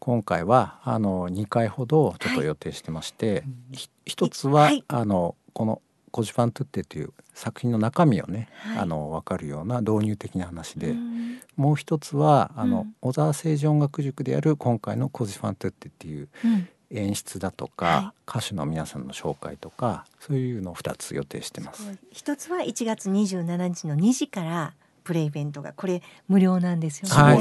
[0.00, 4.82] 今回はあの2回ほどちょっと予定してまして、ひ一つは、はい。
[4.88, 8.78] あのこの「コジファントゥッテ」という作品の中身をね、はい。
[8.78, 11.40] あの分かるような導入的な話で、うん。
[11.56, 12.96] もう一つはあの、うん。
[13.02, 16.68] 小沢誠治音楽塾である今回の「コジファントゥッテ」っていううん。
[16.92, 21.96] 演出だとか、は歌手の皆さんの紹介とかそういうのを2つ予定してます。
[22.10, 24.74] 一つは1月27日の2時から
[25.10, 27.14] プレイベントがこれ無料なんですよね。
[27.16, 27.36] はい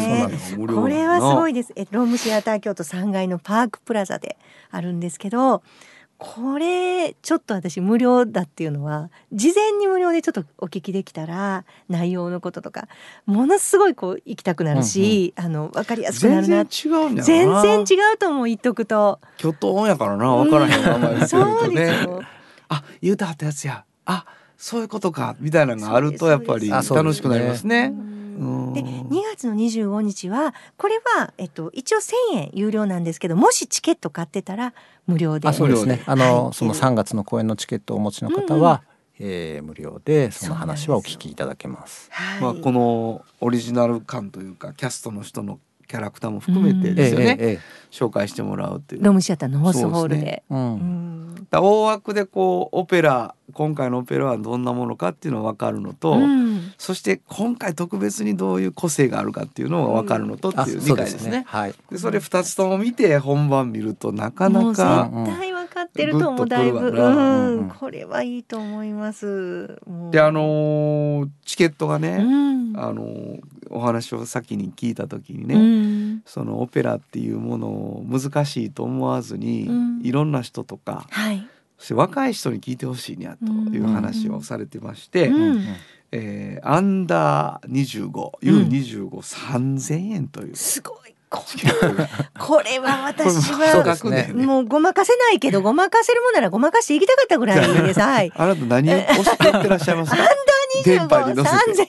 [0.65, 1.51] これはすごい。
[1.51, 1.71] いです。
[1.75, 4.37] えロームシアター京都3階のパークプラザで
[4.71, 5.61] あるんですけど、
[6.17, 12.87] これちょっと私無料だっていうのは事前に無料でちょっとお聞きできたら内容のこととか
[13.27, 17.23] ものすごいこう行きたくなるし、あの分かりやすくな全る然違うんだな。
[17.23, 17.61] 全よな。
[17.61, 17.83] 然違
[18.15, 19.19] うと思う言っとくと。
[19.37, 21.69] 巨頭やからな分からへん名前見てるそう。
[21.75, 22.23] ですよ。
[22.69, 23.85] あ言うてはったやつや。
[24.05, 24.25] あ
[24.59, 27.93] そういうことかみたいなのがあるとやっぱり楽しくなりますね。
[28.37, 28.67] うん。
[28.67, 28.73] うん。
[28.73, 34.73] で2月の25日はこれは、えっと、一応1,000円有料なんですけどもしチケット買ってたら
[35.07, 35.47] 無料で。
[35.47, 36.03] あそうですね。
[36.05, 36.53] あの、はい。
[36.53, 38.83] その3月の公演のチケットをお持ちの方は、
[39.17, 42.09] えー無料でその話はお聞きいただけます。
[42.11, 42.41] はい。
[42.41, 45.59] まあこのオリジナル感というかキャストの人の
[45.89, 49.03] キャラクターも含めてですよね、ええええ紹介してもらうっていう。
[49.03, 50.55] ロムシアターのホースホールでねう。
[50.55, 61.45] うん大枠でこうオペラ今回のオペラはどんなものかっていうのが分かるのと、うんそして今回特別にどういう個性があるかっていうのが分かるのとってあいう理解ですすね。
[61.47, 61.73] はい。
[61.89, 65.09] でそれ2つとも見て本番見るとなかなか
[65.79, 67.59] かってると思うだいぶ、うん。
[67.59, 69.79] うんこれはいいと思います。
[69.87, 70.11] もう。
[70.11, 72.73] であのーチケットがね、うん。
[72.77, 73.39] あのー
[73.71, 76.21] お話を先に聞いた時にね、うん。
[76.25, 80.01] そのオペラっていうものを難しいと思わずに、うん。
[80.03, 85.63] いろんな人とかはい、そして若い人に聞いてほしいにゃという話をされてまして、うん。
[86.11, 88.09] えーアンダー
[88.41, 90.55] 25U253000 円という。
[90.55, 97.99] すごいこれは私はもうごまかせないけどごまかせるもんならごまかしていきたかったぐらいです。
[97.99, 98.31] はい。
[98.35, 100.17] あなた何をおっしゃってらっしゃいますか？
[100.85, 101.87] 電波に乗せ三て千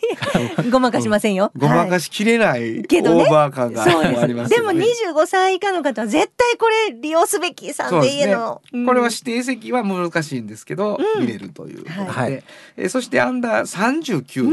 [0.64, 1.52] 円ごまかしませんよ。
[1.56, 3.24] ごまはいかしきれないオけどね。
[3.24, 4.86] ーバー感がありますでもよね。
[5.14, 8.22] 25歳以下の方は絶対これ利用すべき3000そうですね。
[8.22, 8.62] 円の。
[8.72, 8.86] うん。
[8.86, 11.22] これは指定席は難しいんですけど、うん。
[11.22, 12.32] 見れるということで、はい。
[12.76, 14.52] えーそしてアンダー39という、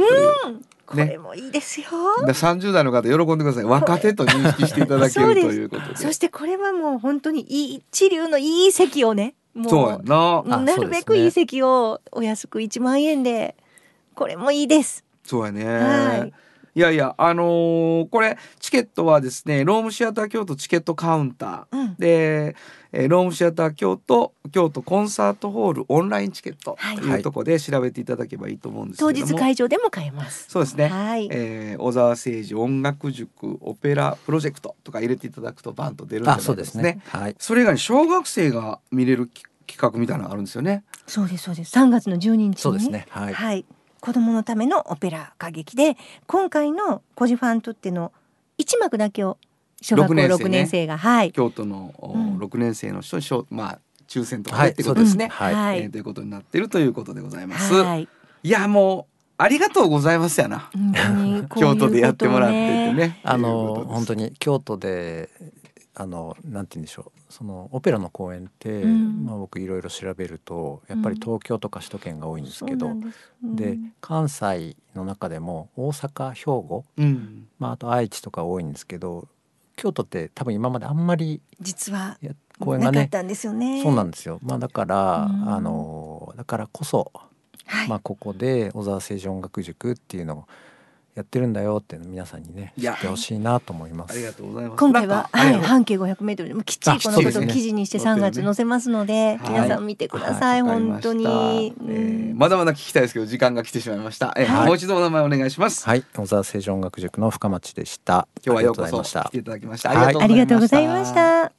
[0.87, 1.87] これもいいですよ。
[2.25, 3.65] だ30代の方喜んでください。
[3.65, 5.97] 若手と認識していただけるということで。
[5.97, 10.75] そしてこれはもう本当にいい一流のいい席をね、もそうな。
[10.77, 13.57] るべくいい席をお安く1万円で
[14.15, 15.03] これもいいです。
[15.25, 16.33] そうやね、はい。
[16.75, 21.95] い、やいやあのーこれチケットはですねロームシアター京都チケットカウンターうん。
[21.97, 22.55] で、
[22.91, 30.45] えーロームシアター京都京都コンサートホールオンラインチケットはいというところで調べていただけばいいと思うんですけ当れども、日会場でも買えます。
[30.49, 31.27] そうですね、はい。
[31.31, 37.01] えー小沢誠治音楽塾オペラプロジェクトとか入れていただくとバンと出るんじゃなあそういでかねですすね。
[37.21, 37.35] はい。
[37.37, 41.77] それ以外に小学生が見れるき企画みたいなのがあるんですよねそうですそうです。
[41.77, 43.05] 3月の12日そうですね。
[43.09, 43.33] はい。
[43.33, 43.65] はい。
[43.99, 48.11] 子供のためのオペラ歌劇で今回のコジファントっての
[48.57, 49.37] 一幕だけを
[49.81, 50.45] 小学校六年生ね。
[50.45, 51.31] 6年生がはい。
[51.31, 52.37] 京都の、おうん。
[52.37, 55.53] 6年生の人にしょまあ抽選とかはいでってことですね、はい。
[55.53, 55.79] はい。
[55.79, 58.07] えーということになっているということでございます、はい。
[58.43, 60.69] いやもうありがとうございますやな。
[61.55, 63.19] 京都でやってもらっててね。
[63.23, 65.29] あの本当にに京都で
[65.93, 67.19] あのなんて言うんでしょう。
[67.29, 69.25] そのオペラの公演って、うん。
[69.25, 73.31] まあ僕いろいろ調べるとやっぱり東京とか首都圏が多いんですけど、そうなんです。
[73.43, 73.55] うん。
[73.55, 77.47] で関西の中でも大阪兵庫、うん。
[77.59, 79.27] まあ、あと愛知とか多いんですけど
[79.77, 83.81] 京都って多分今まであんまり実はや公演がねなかったんですよね。
[83.81, 87.11] そうなんですよ、まあ、だから、うんあのだからこそ、
[87.65, 87.87] はい。
[87.87, 90.45] まあ、ここで小沢誠治音楽塾っていうのを
[91.17, 94.11] やってるんだよっていうのを皆さんにね知ってほしいなと思います。
[94.11, 94.79] ありがとうございます。
[94.79, 99.49] 今回は、はい、半径500メートルでもきっちりこのことを記事にして3月載せますので、はい。
[99.49, 101.25] 皆さん見てください、本当に。
[101.25, 104.67] えーまだまだ聞きたいですけど時間が来てしまいました、えーはい。
[104.67, 108.27] もう一度お名前お願いします、はい、小沢誠治音楽塾の深町でした。
[108.45, 109.29] 今日はようこありがとそうございました。
[109.29, 110.15] 来ていただきました、はい。
[110.15, 111.51] ありがとうございました。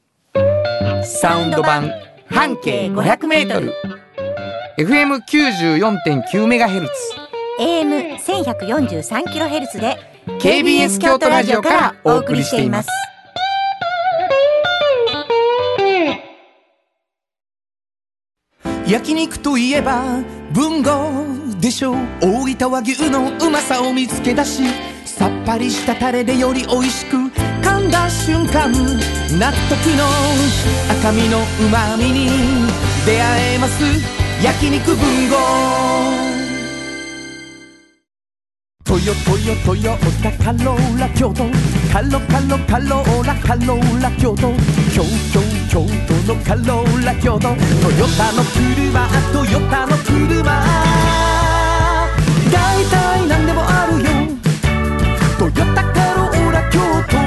[1.05, 1.91] サウンド版
[2.31, 3.75] 半径500メートル。
[4.79, 6.93] FM 94.9メガヘルツ
[7.59, 9.97] AM 1143キロヘルツで
[10.41, 12.89] KBS 京都ラジオからお送りしています。
[18.87, 20.03] 焼肉といえば
[20.53, 21.11] 文豪
[21.61, 21.97] でしょ。
[22.23, 24.63] 大分和牛のうまさを見つけ出し
[25.05, 30.07] さっぱりしたタレでより美味しく噛んだ瞬間納得の
[31.01, 31.43] 赤身のう
[31.73, 32.29] まみに
[33.05, 33.83] 出会えます。
[34.45, 36.28] 焼肉文豪。
[38.89, 41.45] トヨトヨトヨタカローラ京都
[41.93, 44.51] カロカロカローラカローラ京都
[44.95, 50.43] 京京京都のカローラ京都トヨタの車トヨタの車
[52.51, 54.05] 大体何でもあるよ
[55.39, 56.81] トヨタカローラ京
[57.13, 57.19] 都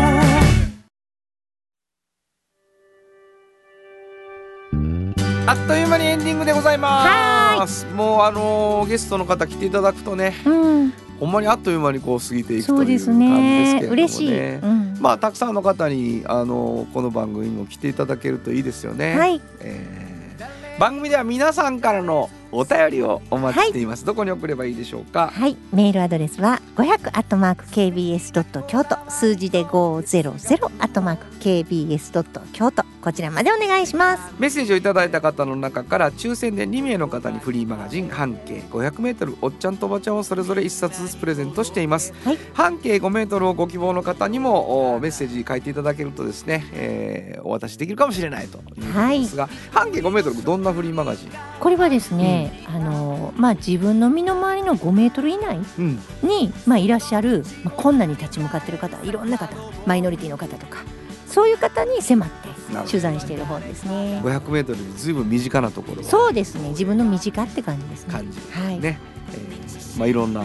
[5.51, 7.86] あっという間にエンディングでございます。
[7.93, 10.34] もうあのーゲストの方来ていただくとね。
[10.45, 10.49] う
[10.86, 13.88] ん、ほんまにあっという間にこう過ぎていくという感じですけれどもね。
[13.89, 14.97] 嬉しい、うん。
[14.99, 19.15] まあたくさんの方にあのこの番組にも来ていただけるといいですよね。
[19.15, 19.39] はい。
[19.59, 20.80] えー。
[20.80, 24.05] 番組では皆さんからのお便りをお待ちしています。
[24.05, 25.31] どこに送ればいいでしょうか？
[25.33, 34.33] はい、メールアドレスは500アットマーク kbs ドット京都数字で500アットマーク kbs ドット京都こちらまでお願いします。
[34.37, 42.13] メッセージをいただいた方の中から抽選で2名の方にフリーマガジン半径500メートルおっちゃんとおばちゃんをそれぞれ1冊ずつプレゼントしています。
[42.23, 51.31] はい半径5メートルをご希望の方にもおメッセージ書いていただけるとですね、えーお渡しできるかもしれないということですが、半径5メートルどんなフリーマガジン？
[51.59, 55.99] これはですね、あのまあ自分の身の回りの5メートル以内うん。
[56.23, 60.79] にまあいらっしゃる、まあ、困難に立ち向かっている方いろんな方マイノリティの方とか
[61.27, 62.49] そういう方に迫って
[62.87, 64.21] 取材している本ですね。
[64.23, 68.13] 500メートルにずいぶん身近なところをそうですね自分の身近って感じですね。
[68.13, 68.99] 感じはい、ね、
[69.33, 70.43] えーまあいろんな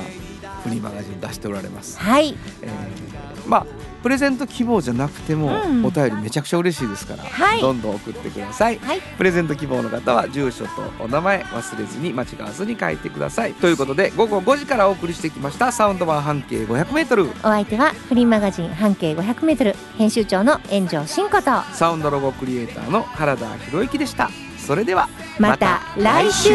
[0.65, 1.99] フリーマガジン出しておられます。
[1.99, 3.67] はい、えーまあ
[4.07, 5.85] プレゼント希望じゃなくても、うん。
[5.85, 7.61] お便りめちゃくちゃ嬉しいですから、はい。
[7.61, 8.79] どんどん送ってください。
[8.79, 9.01] はい。
[9.01, 13.55] プレゼント希望の方は住所とお名前忘れずに間違わずに書いてください。
[13.55, 17.25] ということで午後5時からお送りしてきましたサウンド版半径500メートル。
[17.25, 21.51] お相手はフリーマガジン半径500メートル編集長の炎上真子と。
[21.73, 24.31] サウンドロゴクリエイターの原田博之でした。
[24.57, 25.09] それでは
[25.41, 26.51] また来週。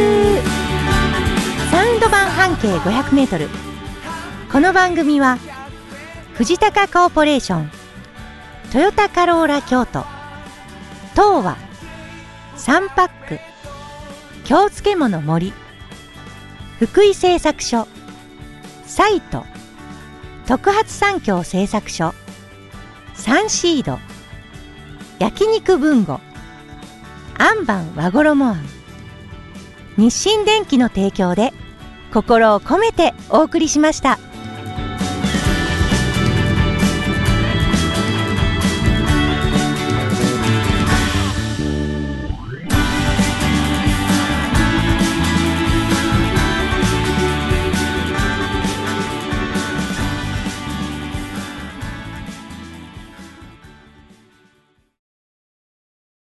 [1.70, 3.50] サウンド版半径500メートル。
[4.50, 5.38] この番組は
[6.42, 7.72] 藤高コーポレーション
[8.72, 10.04] トヨタカローラ京都
[11.12, 11.56] 東和
[12.56, 13.40] サンパック
[14.44, 15.54] 京漬物森
[16.80, 17.88] 福井製作所
[18.88, 19.46] サイト
[20.48, 22.16] 特発産業製作所
[23.14, 24.00] サンシード
[25.20, 26.20] 焼肉文吾
[27.38, 28.66] アンバン和衣あん
[29.96, 31.54] 日清電機の提供で
[32.12, 34.18] 心を込めてお送りしました。